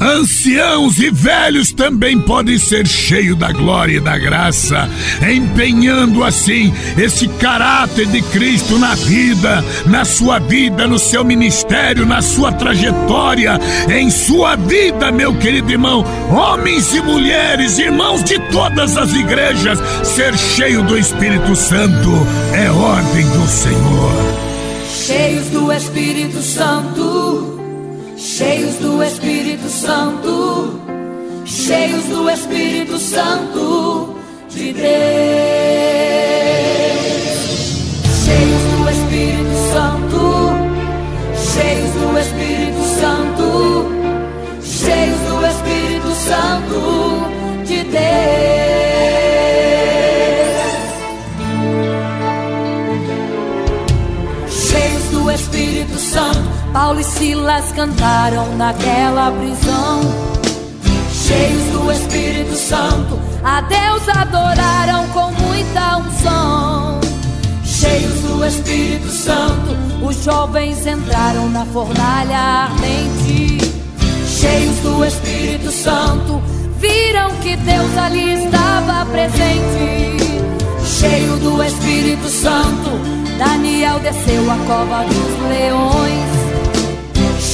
Anciãos 0.00 0.98
e 0.98 1.10
velhos 1.10 1.72
também 1.72 2.20
podem 2.20 2.58
ser 2.58 2.84
cheios 2.84 3.38
da 3.38 3.52
glória 3.52 3.98
e 3.98 4.00
da 4.00 4.18
graça, 4.18 4.90
empenhando 5.22 6.24
assim 6.24 6.74
esse 6.98 7.28
caráter 7.28 8.06
de 8.06 8.20
Cristo 8.22 8.80
na 8.80 8.96
vida, 8.96 9.64
na 9.86 10.04
sua 10.04 10.40
vida, 10.40 10.88
no 10.88 10.98
seu 10.98 11.24
ministério, 11.24 12.04
na 12.04 12.20
sua 12.20 12.50
trajetória, 12.50 13.60
em 13.88 14.10
sua 14.10 14.56
vida, 14.56 15.12
meu 15.12 15.32
querido 15.38 15.70
irmão. 15.70 16.04
Homens 16.28 16.92
e 16.94 17.00
mulheres, 17.00 17.78
irmãos 17.78 18.24
de 18.24 18.40
todas 18.50 18.96
as 18.96 19.14
igrejas, 19.14 19.78
ser 20.02 20.36
cheio 20.36 20.82
do 20.82 20.98
Espírito 20.98 21.54
Santo 21.54 22.10
é 22.52 22.68
ordem 22.72 23.24
do 23.30 23.46
Senhor. 23.46 24.46
Cheios 24.90 25.46
do 25.50 25.72
Espírito 25.72 26.42
Santo 26.42 27.55
cheios 28.16 28.76
do 28.76 29.02
Espírito 29.02 29.68
Santo, 29.68 30.80
cheios 31.44 32.04
do 32.06 32.28
Espírito 32.30 32.98
Santo. 32.98 34.14
De 34.48 34.72
Deus, 34.72 35.15
Cantaram 57.56 58.54
naquela 58.56 59.30
prisão. 59.32 60.00
Cheios 61.10 61.62
do 61.72 61.90
Espírito 61.90 62.54
Santo, 62.54 63.18
a 63.42 63.62
Deus 63.62 64.08
adoraram 64.10 65.08
com 65.08 65.30
muita 65.32 65.96
unção. 65.96 67.00
Cheios 67.64 68.20
do 68.20 68.44
Espírito 68.44 69.08
Santo, 69.08 69.74
os 70.06 70.22
jovens 70.22 70.86
entraram 70.86 71.48
na 71.48 71.64
fornalha 71.64 72.38
ardente. 72.38 73.58
Cheios 74.26 74.76
do 74.80 75.02
Espírito 75.02 75.70
Santo, 75.70 76.42
viram 76.78 77.30
que 77.36 77.56
Deus 77.56 77.96
ali 77.96 78.44
estava 78.44 79.06
presente. 79.06 80.46
Cheio 80.84 81.36
do 81.38 81.62
Espírito 81.62 82.28
Santo, 82.28 82.90
Daniel 83.38 83.98
desceu 84.00 84.50
a 84.50 84.56
cova 84.66 85.04
dos 85.04 85.48
leões 85.48 86.35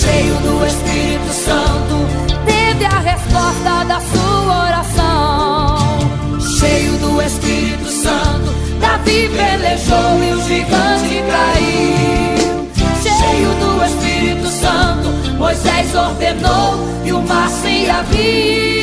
cheio 0.02 0.34
do 0.38 0.66
Espírito 0.66 1.32
Santo, 1.32 1.96
teve 2.44 2.84
a 2.84 2.98
resposta 2.98 3.84
da 3.84 4.00
sua 4.00 4.66
oração. 4.66 5.78
Cheio 6.58 6.92
do 6.98 7.22
Espírito 7.22 7.88
Santo, 7.88 8.52
Davi 8.80 9.28
pelejou 9.28 10.24
e 10.24 10.32
o 10.32 10.42
gigante 10.42 11.22
caiu. 11.30 12.68
Cheio 13.02 13.50
do 13.62 13.84
Espírito 13.84 14.48
Santo, 14.48 15.08
Moisés 15.38 15.94
ordenou 15.94 16.88
e 17.04 17.12
o 17.12 17.22
mar 17.22 17.48
se 17.48 17.88
abriu. 17.88 18.81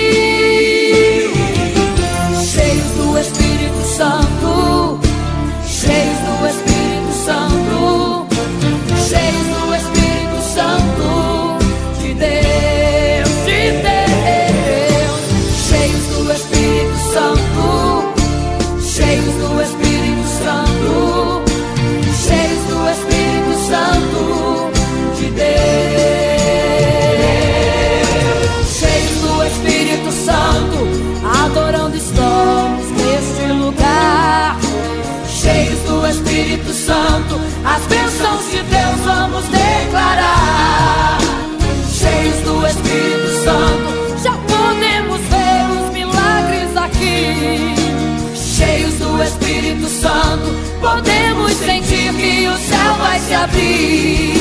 Abrir. 53.44 54.34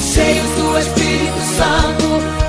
Cheios 0.00 0.50
do 0.56 0.78
Espírito 0.78 1.40
Santo, 1.56 2.04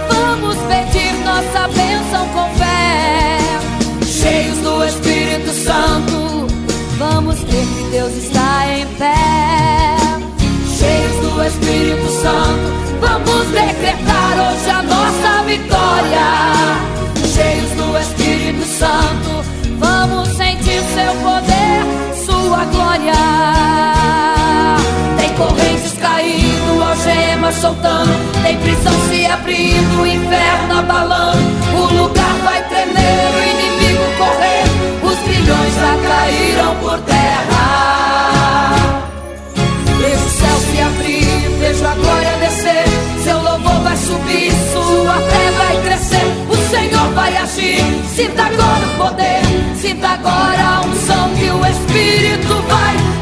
vamos 0.10 0.56
pedir 0.68 1.14
nossa 1.26 1.68
bênção 1.68 2.28
com 2.30 2.50
fé. 2.58 3.38
Cheios 4.06 4.58
do 4.60 4.84
Espírito 4.86 5.52
Santo, 5.52 6.48
vamos 6.98 7.40
crer 7.40 7.66
que 7.66 7.92
Deus 7.92 8.14
está 8.16 8.68
em 8.70 8.86
pé. 8.98 9.96
Cheios 10.78 11.18
do 11.22 11.44
Espírito 11.44 12.10
Santo, 12.22 12.68
vamos 13.02 13.48
decretar 13.48 14.34
hoje 14.34 14.70
a 14.70 14.84
nossa 14.84 15.44
vitória. 15.44 16.28
Cheios 17.34 17.72
do 17.72 17.98
Espírito 17.98 18.66
Santo, 18.66 19.27
soltando, 27.58 28.12
tem 28.44 28.56
prisão 28.60 28.94
se 29.10 29.26
abrindo, 29.26 30.06
inferno 30.06 30.80
abalando, 30.80 31.40
o 31.74 32.04
lugar 32.04 32.34
vai 32.44 32.62
tremer, 32.70 33.32
o 33.34 33.40
inimigo 33.50 34.04
correndo, 34.18 35.04
os 35.04 35.18
grilhões 35.24 35.74
já 35.74 35.98
caíram 36.08 36.76
por 36.76 37.00
terra. 37.02 38.76
Vejo 40.00 40.26
o 40.26 40.30
céu 40.30 40.58
se 40.70 40.82
abrir, 40.82 41.58
vejo 41.60 41.86
a 41.86 41.96
glória 41.96 42.38
descer, 42.38 42.86
seu 43.24 43.42
louvor 43.42 43.82
vai 43.82 43.98
subir, 43.98 44.52
sua 44.72 45.16
fé 45.16 45.52
vai 45.58 45.82
crescer, 45.82 46.26
o 46.50 46.70
Senhor 46.70 47.10
vai 47.14 47.38
agir, 47.38 47.84
sinta 48.16 48.44
agora 48.44 48.86
o 48.86 48.98
poder, 48.98 49.42
sinta 49.82 50.10
agora 50.10 50.62
a 50.62 50.82
unção 50.82 51.30
que 51.36 51.50
o 51.50 51.66
Espírito 51.66 52.54
vai 52.68 53.17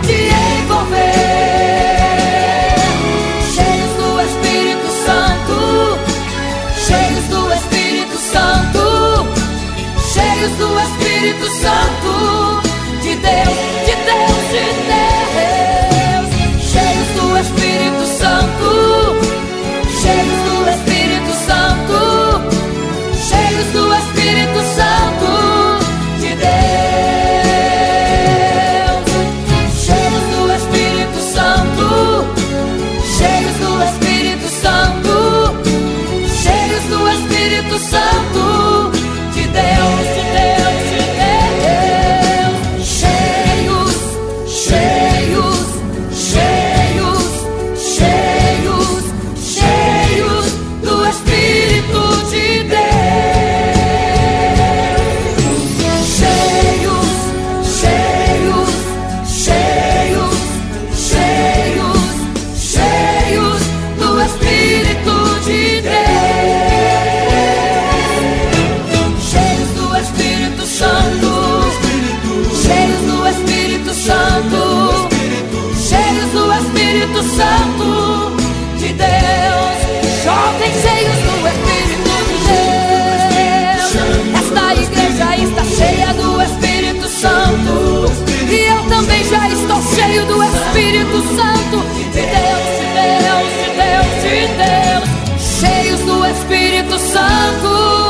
e 96.96 98.05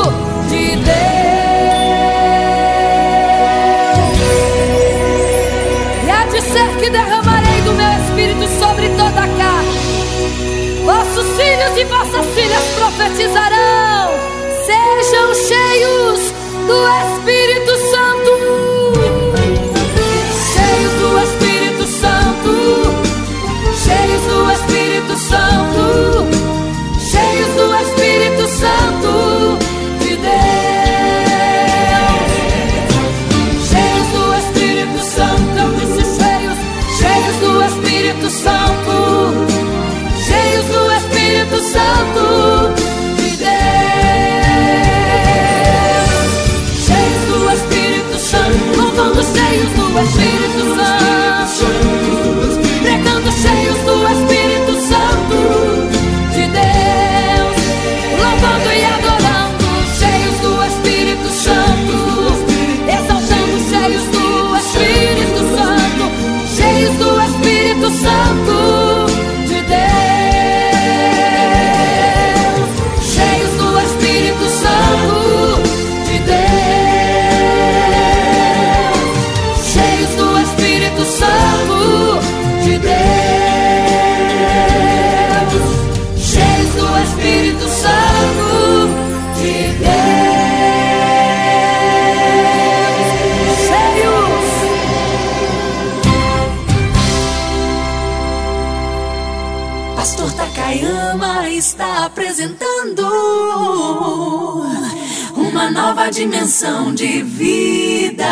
nova 106.06 106.10
dimensão 106.10 106.94
de 106.94 107.22
vida. 107.22 108.24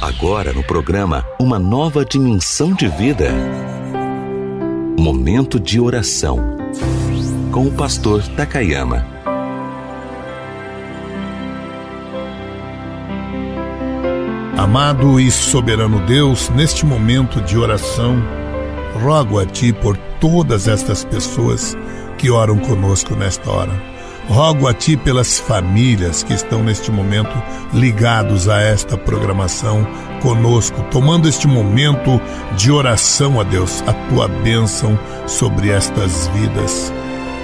Agora 0.00 0.52
no 0.52 0.62
programa 0.64 1.24
Uma 1.38 1.56
Nova 1.56 2.04
Dimensão 2.04 2.74
de 2.74 2.88
Vida. 2.88 3.32
Momento 4.98 5.60
de 5.60 5.80
oração 5.80 6.56
com 7.52 7.68
o 7.68 7.72
pastor 7.72 8.26
Takayama. 8.36 9.06
Amado 14.58 15.20
e 15.20 15.30
soberano 15.30 16.04
Deus, 16.06 16.48
neste 16.50 16.84
momento 16.84 17.40
de 17.42 17.56
oração, 17.56 18.20
rogo 19.00 19.38
a 19.38 19.46
Ti 19.46 19.72
por 19.72 19.96
todas 20.18 20.66
estas 20.66 21.04
pessoas 21.04 21.76
que 22.18 22.30
oram 22.30 22.58
conosco 22.58 23.14
nesta 23.14 23.48
hora. 23.48 23.99
Rogo 24.30 24.68
a 24.68 24.72
Ti 24.72 24.96
pelas 24.96 25.40
famílias 25.40 26.22
que 26.22 26.32
estão 26.32 26.62
neste 26.62 26.88
momento 26.92 27.30
ligados 27.74 28.48
a 28.48 28.60
esta 28.60 28.96
programação 28.96 29.84
conosco, 30.22 30.84
tomando 30.84 31.28
este 31.28 31.48
momento 31.48 32.20
de 32.56 32.70
oração 32.70 33.40
a 33.40 33.42
Deus, 33.42 33.82
a 33.88 33.92
Tua 33.92 34.28
bênção 34.28 34.96
sobre 35.26 35.70
estas 35.70 36.28
vidas. 36.28 36.92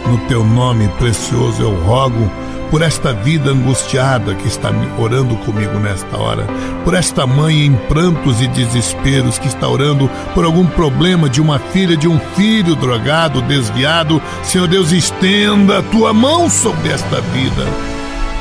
No 0.07 0.17
Teu 0.29 0.45
nome 0.45 0.87
precioso 0.91 1.61
eu 1.61 1.75
rogo 1.83 2.31
por 2.71 2.83
esta 2.83 3.13
vida 3.13 3.51
angustiada 3.51 4.35
que 4.35 4.49
está 4.49 4.71
orando 4.99 5.37
comigo 5.37 5.79
nesta 5.79 6.17
hora, 6.17 6.47
por 6.85 6.95
esta 6.95 7.27
mãe 7.27 7.67
em 7.67 7.75
prantos 7.75 8.41
e 8.41 8.49
desesperos 8.49 9.39
que 9.39 9.49
está 9.49 9.69
orando 9.69 10.11
por 10.35 10.45
algum 10.45 10.67
problema 10.67 11.29
de 11.29 11.41
uma 11.41 11.59
filha, 11.59 11.97
de 11.97 12.09
um 12.09 12.19
filho 12.35 12.75
drogado, 12.77 13.43
desviado. 13.43 14.21
Senhor 14.43 14.69
Deus, 14.69 14.93
estenda 14.93 15.79
a 15.79 15.83
tua 15.83 16.13
mão 16.13 16.49
sobre 16.51 16.91
esta 16.91 17.21
vida. 17.21 17.67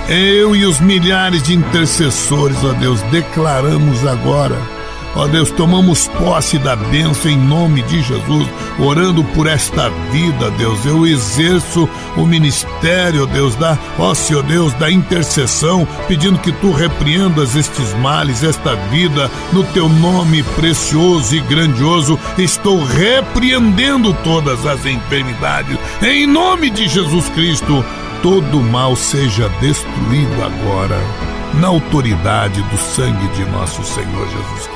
Eu 0.08 0.56
e 0.56 0.66
os 0.66 0.80
milhares 0.80 1.42
de 1.44 1.56
intercessores, 1.56 2.64
ó 2.64 2.74
Deus, 2.74 3.02
declaramos 3.04 4.06
agora 4.06 4.75
Ó 5.16 5.28
Deus, 5.28 5.50
tomamos 5.52 6.10
posse 6.10 6.58
da 6.58 6.76
bênção 6.76 7.32
em 7.32 7.38
nome 7.38 7.82
de 7.84 8.02
Jesus, 8.02 8.48
orando 8.78 9.24
por 9.24 9.48
esta 9.48 9.90
vida, 10.12 10.52
Deus. 10.52 10.86
Eu 10.86 11.08
exerço 11.08 11.88
o 12.18 12.26
ministério, 12.26 13.26
Deus, 13.26 13.56
da, 13.56 13.78
ó 13.98 14.14
Senhor 14.14 14.44
Deus, 14.44 14.74
da 14.74 14.92
intercessão, 14.92 15.88
pedindo 16.10 16.40
que 16.40 16.52
tu 16.52 16.74
repreendas 16.74 17.56
estes 17.56 17.94
males, 18.00 18.44
esta 18.44 18.76
vida, 18.90 19.32
no 19.54 19.64
teu 19.64 19.88
nome 19.88 20.44
precioso 20.44 21.34
e 21.34 21.40
grandioso. 21.40 22.20
Estou 22.38 22.84
repreendendo 22.84 24.14
todas 24.22 24.66
as 24.66 24.86
enfermidades, 24.86 25.78
em 26.02 26.28
nome 26.28 26.70
de 26.70 26.90
Jesus 26.90 27.30
Cristo. 27.30 27.86
Todo 28.22 28.60
mal 28.60 28.96
seja 28.96 29.48
destruído 29.62 30.44
agora 30.44 31.00
na 31.54 31.68
autoridade 31.68 32.62
do 32.64 32.78
sangue 32.78 33.28
de 33.30 33.46
nosso 33.52 33.84
Senhor 33.84 34.28
Jesus 34.28 34.68
Cristo. 34.68 34.75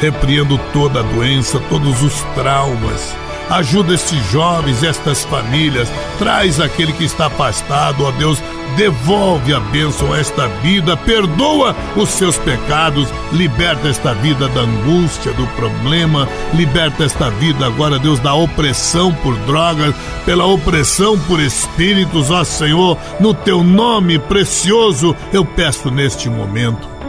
Repreendo 0.00 0.58
toda 0.72 1.00
a 1.00 1.02
doença, 1.02 1.60
todos 1.68 2.02
os 2.02 2.20
traumas. 2.34 3.14
Ajuda 3.50 3.94
estes 3.94 4.24
jovens, 4.30 4.82
estas 4.82 5.24
famílias. 5.24 5.88
Traz 6.18 6.60
aquele 6.60 6.92
que 6.92 7.04
está 7.04 7.26
afastado, 7.26 8.04
ó 8.04 8.12
Deus, 8.12 8.40
devolve 8.76 9.52
a 9.52 9.60
bênção 9.60 10.12
a 10.12 10.18
esta 10.18 10.46
vida, 10.62 10.96
perdoa 10.96 11.74
os 11.96 12.08
seus 12.10 12.36
pecados, 12.38 13.08
liberta 13.32 13.88
esta 13.88 14.14
vida 14.14 14.48
da 14.48 14.60
angústia, 14.60 15.32
do 15.32 15.46
problema, 15.48 16.28
liberta 16.54 17.04
esta 17.04 17.30
vida 17.30 17.66
agora, 17.66 17.98
Deus, 17.98 18.20
da 18.20 18.34
opressão 18.34 19.12
por 19.12 19.36
drogas, 19.40 19.94
pela 20.24 20.46
opressão 20.46 21.18
por 21.18 21.40
espíritos, 21.40 22.30
ó 22.30 22.44
Senhor, 22.44 22.96
no 23.18 23.34
teu 23.34 23.62
nome 23.64 24.18
precioso 24.18 25.14
eu 25.32 25.44
peço 25.44 25.90
neste 25.90 26.28
momento. 26.28 26.99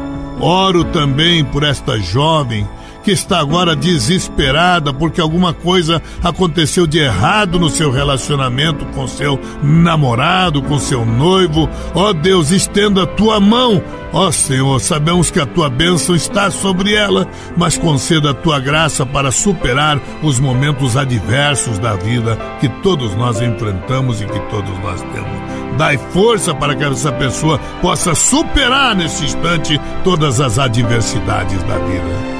Oro 0.41 0.83
também 0.85 1.45
por 1.45 1.63
esta 1.63 1.99
jovem 1.99 2.67
que 3.03 3.11
está 3.11 3.39
agora 3.39 3.75
desesperada 3.75 4.93
porque 4.93 5.21
alguma 5.21 5.53
coisa 5.53 6.01
aconteceu 6.23 6.85
de 6.85 6.99
errado 6.99 7.59
no 7.59 7.69
seu 7.69 7.91
relacionamento 7.91 8.85
com 8.87 9.07
seu 9.07 9.39
namorado, 9.63 10.61
com 10.61 10.77
seu 10.79 11.05
noivo. 11.05 11.69
Ó 11.93 12.09
oh 12.09 12.13
Deus, 12.13 12.51
estenda 12.51 13.03
a 13.03 13.07
tua 13.07 13.39
mão. 13.39 13.81
Ó 14.13 14.27
oh 14.27 14.31
Senhor, 14.31 14.79
sabemos 14.79 15.31
que 15.31 15.39
a 15.39 15.45
tua 15.45 15.69
bênção 15.69 16.15
está 16.15 16.51
sobre 16.51 16.93
ela, 16.93 17.27
mas 17.55 17.77
conceda 17.77 18.31
a 18.31 18.35
tua 18.35 18.59
graça 18.59 19.05
para 19.05 19.31
superar 19.31 19.99
os 20.21 20.39
momentos 20.39 20.97
adversos 20.97 21.79
da 21.79 21.95
vida 21.95 22.37
que 22.59 22.67
todos 22.81 23.15
nós 23.15 23.41
enfrentamos 23.41 24.21
e 24.21 24.25
que 24.25 24.39
todos 24.49 24.77
nós 24.79 25.01
temos. 25.01 25.50
Dai 25.77 25.97
força 26.11 26.53
para 26.53 26.75
que 26.75 26.83
essa 26.83 27.11
pessoa 27.11 27.57
possa 27.81 28.13
superar 28.13 28.95
nesse 28.95 29.25
instante 29.25 29.79
todas 30.03 30.39
as 30.39 30.59
adversidades 30.59 31.61
da 31.63 31.77
vida. 31.77 32.31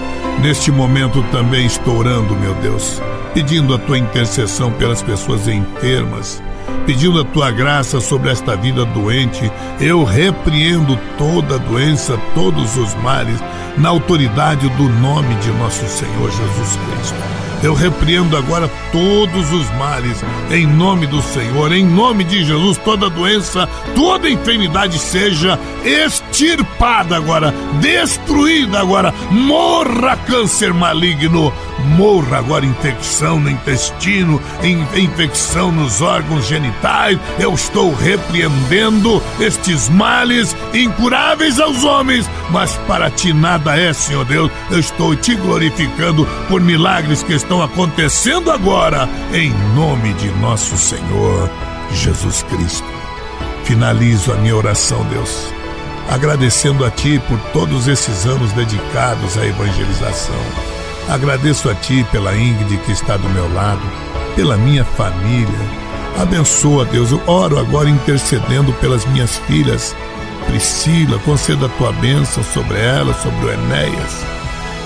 Neste 0.42 0.72
momento 0.72 1.24
também 1.32 1.66
estou 1.66 1.98
orando, 1.98 2.36
meu 2.36 2.54
Deus, 2.56 3.02
pedindo 3.34 3.76
a 3.76 3.78
tua 3.78 3.98
intercessão 3.98 4.72
pelas 4.72 5.02
pessoas 5.02 5.48
enfermas, 5.48 6.42
pedindo 6.86 7.22
a 7.22 7.26
tua 7.26 7.52
graça 7.52 8.02
sobre 8.02 8.32
esta 8.32 8.56
vida 8.56 8.84
doente. 8.86 9.52
Eu 9.80 10.04
repreendo 10.04 10.98
toda 11.18 11.60
doença, 11.60 12.18
todos 12.34 12.76
os 12.76 12.96
males, 12.96 13.40
na 13.78 13.90
autoridade 13.90 14.68
do 14.70 14.90
nome 14.90 15.36
de 15.36 15.52
nosso 15.52 15.86
Senhor 15.86 16.32
Jesus 16.32 16.80
Cristo. 16.88 17.51
Eu 17.64 17.76
repreendo 17.76 18.36
agora 18.36 18.68
todos 18.92 19.52
os 19.52 19.70
males, 19.78 20.18
em 20.50 20.66
nome 20.66 21.06
do 21.06 21.22
Senhor, 21.22 21.72
em 21.72 21.86
nome 21.86 22.24
de 22.24 22.44
Jesus, 22.44 22.78
toda 22.80 23.10
doença, 23.10 23.70
toda 23.96 24.30
enfermidade 24.30 24.98
seja 24.98 25.60
extirpada 25.86 27.16
agora, 27.16 27.54
destruída 27.80 28.80
agora, 28.80 29.14
morra 29.30 30.18
câncer 30.26 30.74
maligno, 30.74 31.54
morra 31.98 32.40
agora 32.40 32.66
infecção 32.66 33.40
no 33.40 33.50
intestino, 33.50 34.42
infecção 34.96 35.72
nos 35.72 36.02
órgãos 36.02 36.48
genitais. 36.48 37.20
Eu 37.38 37.54
estou 37.54 37.94
repreendendo 37.94 39.22
estes 39.40 39.88
males 39.88 40.56
incuráveis 40.74 41.60
aos 41.60 41.84
homens, 41.84 42.28
mas 42.50 42.76
para 42.88 43.12
ti 43.12 43.34
nada 43.34 43.78
é, 43.78 43.94
Senhor 43.94 44.26
Deus. 44.26 44.52
Eu 44.72 44.80
estou 44.80 45.16
te 45.16 45.36
glorificando 45.36 46.28
por 46.50 46.60
milagres 46.60 47.22
que 47.22 47.34
estão 47.34 47.51
acontecendo 47.60 48.52
agora, 48.52 49.10
em 49.34 49.52
nome 49.74 50.14
de 50.14 50.30
nosso 50.34 50.78
Senhor 50.78 51.50
Jesus 51.92 52.44
Cristo. 52.44 52.88
Finalizo 53.64 54.32
a 54.32 54.36
minha 54.36 54.56
oração, 54.56 55.04
Deus, 55.06 55.52
agradecendo 56.08 56.86
a 56.86 56.92
Ti 56.92 57.20
por 57.28 57.40
todos 57.52 57.88
esses 57.88 58.28
anos 58.28 58.52
dedicados 58.54 59.36
à 59.40 59.46
evangelização 59.48 60.72
Agradeço 61.10 61.70
a 61.70 61.76
Ti 61.76 62.06
pela 62.12 62.36
Ingrid 62.36 62.78
que 62.86 62.92
está 62.92 63.18
do 63.18 63.28
meu 63.30 63.52
lado, 63.54 63.82
pela 64.36 64.56
minha 64.56 64.86
família. 64.86 65.60
Abençoa, 66.18 66.86
Deus. 66.86 67.12
Eu 67.12 67.22
oro 67.28 67.60
agora 67.60 67.90
intercedendo 67.90 68.72
pelas 68.74 69.06
minhas 69.08 69.38
filhas. 69.40 69.96
Priscila, 70.48 71.20
conceda 71.20 71.66
a 71.66 71.70
tua 71.70 71.92
bênção 71.94 72.44
sobre 72.44 72.80
ela, 72.80 73.14
sobre 73.14 73.46
o 73.46 73.52
Enéas. 73.52 74.41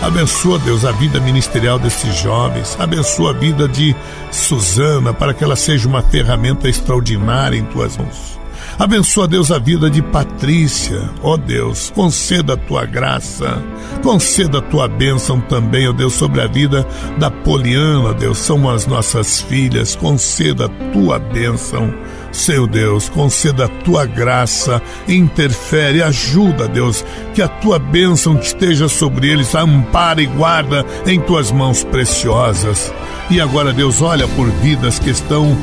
Abençoa, 0.05 0.59
Deus, 0.59 0.85
a 0.85 0.91
vida 0.91 1.19
ministerial 1.19 1.79
desses 1.79 2.15
jovens. 2.15 2.77
Abençoa 2.79 3.31
a 3.31 3.33
vida 3.33 3.67
de 3.67 3.95
Suzana 4.31 5.11
para 5.11 5.33
que 5.33 5.43
ela 5.43 5.55
seja 5.55 5.87
uma 5.87 6.03
ferramenta 6.03 6.69
extraordinária 6.69 7.57
em 7.57 7.65
tuas 7.65 7.97
mãos. 7.97 8.39
Abençoa, 8.77 9.27
Deus, 9.27 9.51
a 9.51 9.57
vida 9.57 9.89
de 9.89 10.03
Patrícia. 10.03 11.09
Ó 11.23 11.33
oh, 11.33 11.37
Deus, 11.37 11.89
conceda 11.89 12.53
a 12.53 12.57
tua 12.57 12.85
graça, 12.85 13.63
conceda 14.03 14.59
a 14.59 14.61
tua 14.61 14.87
bênção 14.87 15.41
também, 15.41 15.87
ó 15.87 15.89
oh, 15.89 15.93
Deus, 15.93 16.13
sobre 16.13 16.39
a 16.39 16.47
vida 16.47 16.87
da 17.17 17.31
Poliana, 17.31 18.13
Deus, 18.13 18.37
são 18.37 18.69
as 18.69 18.85
nossas 18.85 19.41
filhas. 19.41 19.95
Conceda 19.95 20.65
a 20.65 20.91
tua 20.93 21.17
bênção. 21.17 21.91
Seu 22.35 22.67
Deus, 22.67 23.07
conceda 23.07 23.63
a 23.63 23.69
tua 23.69 24.05
graça, 24.05 24.81
interfere, 25.07 26.03
ajuda, 26.03 26.67
Deus, 26.67 27.03
que 27.33 27.41
a 27.41 27.47
tua 27.47 27.79
bênção 27.79 28.37
esteja 28.37 28.89
sobre 28.89 29.29
eles, 29.29 29.55
ampara 29.55 30.21
e 30.21 30.25
guarda 30.25 30.85
em 31.07 31.17
tuas 31.17 31.49
mãos 31.49 31.85
preciosas. 31.85 32.93
E 33.29 33.39
agora, 33.39 33.71
Deus, 33.71 34.01
olha 34.01 34.27
por 34.27 34.49
vidas 34.51 34.99
que 34.99 35.09
estão 35.09 35.57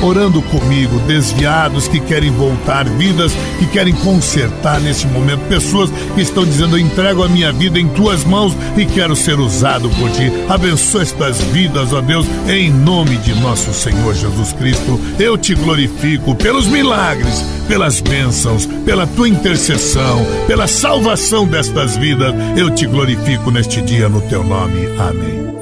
orando 0.00 0.40
comigo, 0.42 0.98
desviados, 1.00 1.88
que 1.88 2.00
querem 2.00 2.30
voltar, 2.30 2.88
vidas 2.88 3.32
que 3.58 3.66
querem 3.66 3.92
consertar 3.92 4.80
nesse 4.80 5.06
momento, 5.08 5.40
pessoas 5.48 5.90
que 6.14 6.22
estão 6.22 6.44
dizendo: 6.44 6.76
Eu 6.76 6.80
entrego 6.80 7.24
a 7.24 7.28
minha 7.28 7.52
vida 7.52 7.78
em 7.78 7.88
tuas 7.88 8.24
mãos 8.24 8.56
e 8.76 8.86
quero 8.86 9.14
ser 9.14 9.38
usado 9.40 9.90
por 9.90 10.10
ti. 10.12 10.32
Abençoa 10.48 11.02
estas 11.02 11.40
vidas, 11.40 11.92
ó 11.92 12.00
Deus, 12.00 12.26
em 12.48 12.70
nome 12.70 13.16
de 13.18 13.34
nosso 13.34 13.74
Senhor 13.74 14.14
Jesus 14.14 14.52
Cristo. 14.52 14.98
Eu 15.18 15.36
te 15.36 15.54
glorifico 15.54 16.11
pelos 16.18 16.66
milagres, 16.66 17.42
pelas 17.68 18.00
bênçãos, 18.00 18.66
pela 18.84 19.06
tua 19.06 19.28
intercessão, 19.28 20.24
pela 20.46 20.66
salvação 20.66 21.46
destas 21.46 21.96
vidas. 21.96 22.34
Eu 22.56 22.74
te 22.74 22.86
glorifico 22.86 23.50
neste 23.50 23.80
dia 23.80 24.08
no 24.08 24.20
teu 24.28 24.42
nome. 24.44 24.86
Amém. 24.98 25.52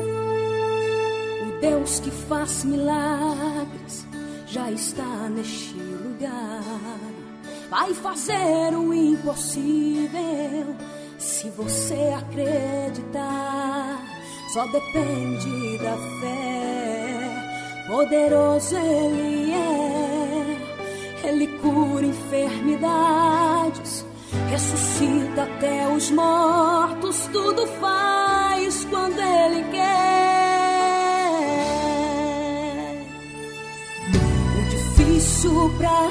Deus 1.61 2.01
que 2.01 2.11
faz 2.11 2.65
milagres 2.65 4.07
já 4.47 4.71
está 4.71 5.29
neste 5.29 5.75
lugar. 5.75 6.63
Vai 7.71 7.95
fazer 7.95 8.75
o 8.75 8.93
impossível 8.93 10.75
se 11.19 11.49
você 11.51 12.15
acreditar. 12.19 14.03
Só 14.53 14.67
depende 14.67 15.79
da 15.79 15.97
fé. 16.21 17.01
Poderoso 17.87 18.77
Ele 18.77 19.53
é, 19.53 20.20
Ele 21.25 21.47
cura 21.59 22.07
enfermidades 22.07 24.05
ressuscita 24.51 25.43
até 25.43 25.89
os 25.89 26.11
mortos, 26.11 27.29
tudo 27.33 27.67
faz 27.81 28.85
quando 28.91 29.19
Ele 29.21 29.65
quer. 29.71 30.21
O 34.59 34.63
difícil 34.69 35.73
pra 35.79 36.11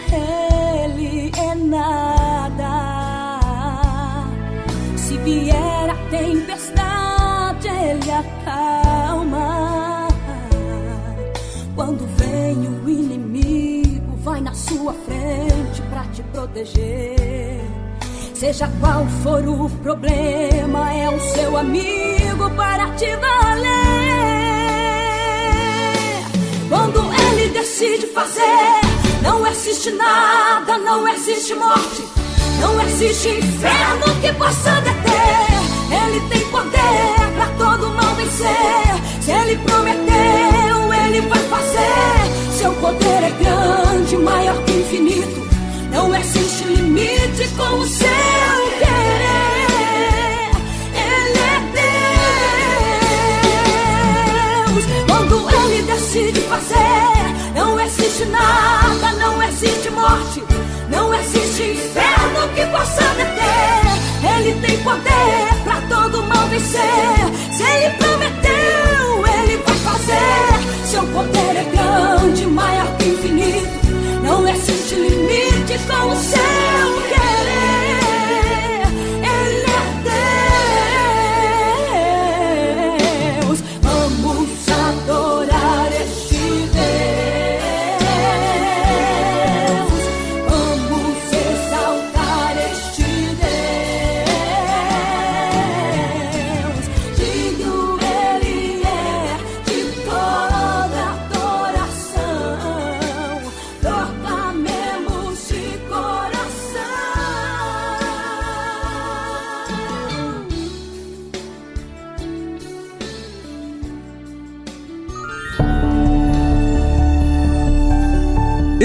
Ele 0.85 1.31
é 1.37 1.55
nada. 1.55 2.99
Se 4.97 5.17
vier 5.17 5.89
a 5.89 5.95
tempestade, 6.09 6.88
na 14.49 14.55
sua 14.55 14.93
frente 15.05 15.79
pra 15.91 16.03
te 16.05 16.23
proteger. 16.23 17.61
Seja 18.33 18.67
qual 18.79 19.05
for 19.21 19.47
o 19.47 19.69
problema, 19.83 20.91
é 20.91 21.07
o 21.07 21.19
seu 21.19 21.55
amigo 21.55 22.49
para 22.55 22.87
te 22.95 23.15
valer. 23.17 23.69
Quando 26.67 26.99
ele 27.13 27.49
decide 27.49 28.07
fazer, 28.07 28.81
não 29.21 29.45
existe 29.45 29.91
nada, 29.91 30.79
não 30.79 31.07
existe 31.07 31.53
morte, 31.53 32.03
não 32.59 32.81
existe 32.81 33.29
inferno 33.29 34.15
que 34.19 34.33
possa 34.33 34.81
deter. 34.81 35.59
Ele 35.91 36.21
tem 36.29 36.49
poder 36.49 37.33
para 37.35 37.45
todo 37.55 37.89
mal 37.89 38.15
vencer. 38.15 39.21
Se 39.21 39.31
ele 39.31 39.57
prometeu, 39.57 40.93
ele 41.05 41.21
vai 41.21 41.39
fazer. 41.39 42.18
Seu 42.59 42.73
poder 42.73 43.23
é 43.23 43.31
grande, 43.41 44.17
maior 44.17 44.61
que 44.65 44.73
infinito. 44.73 45.47
Não 45.93 46.13
existe 46.13 46.65
limite 46.65 47.47
com 47.55 47.75
o 47.75 47.87
seu 47.87 48.09
querer. 48.79 50.51
Ele 50.93 51.39
é 51.39 51.59
Deus. 54.65 54.85
Quando 55.07 55.49
Ele 55.49 55.83
decide 55.83 56.41
fazer, 56.41 57.55
não 57.55 57.79
existe 57.79 58.25
nada, 58.25 59.13
não 59.13 59.41
existe 59.41 59.89
morte, 59.91 60.43
não 60.89 61.13
existe 61.13 61.63
inferno 61.63 62.49
que 62.55 62.65
possa 62.65 63.07
deter. 63.15 63.85
Ele 64.37 64.59
tem 64.59 64.77
poder 64.83 65.63
pra 65.63 65.79
todo 65.87 66.23
mal 66.23 66.45
vencer. 66.49 66.83
Se 67.53 67.63
Ele 67.63 67.89
prometeu, 67.91 69.25
Ele 69.27 69.55
vai 69.65 69.75
fazer. 69.75 70.48
Seu 70.89 71.03
poder 71.03 71.55
é 71.55 71.63
grande, 71.65 72.47
maior 72.47 72.97
que 72.97 73.09
infinito. 73.09 73.69
Não 74.23 74.47
existe 74.49 74.95
limite 74.95 75.77
com 75.87 76.07
o 76.07 76.15
seu 76.15 77.01
querer. 77.09 77.78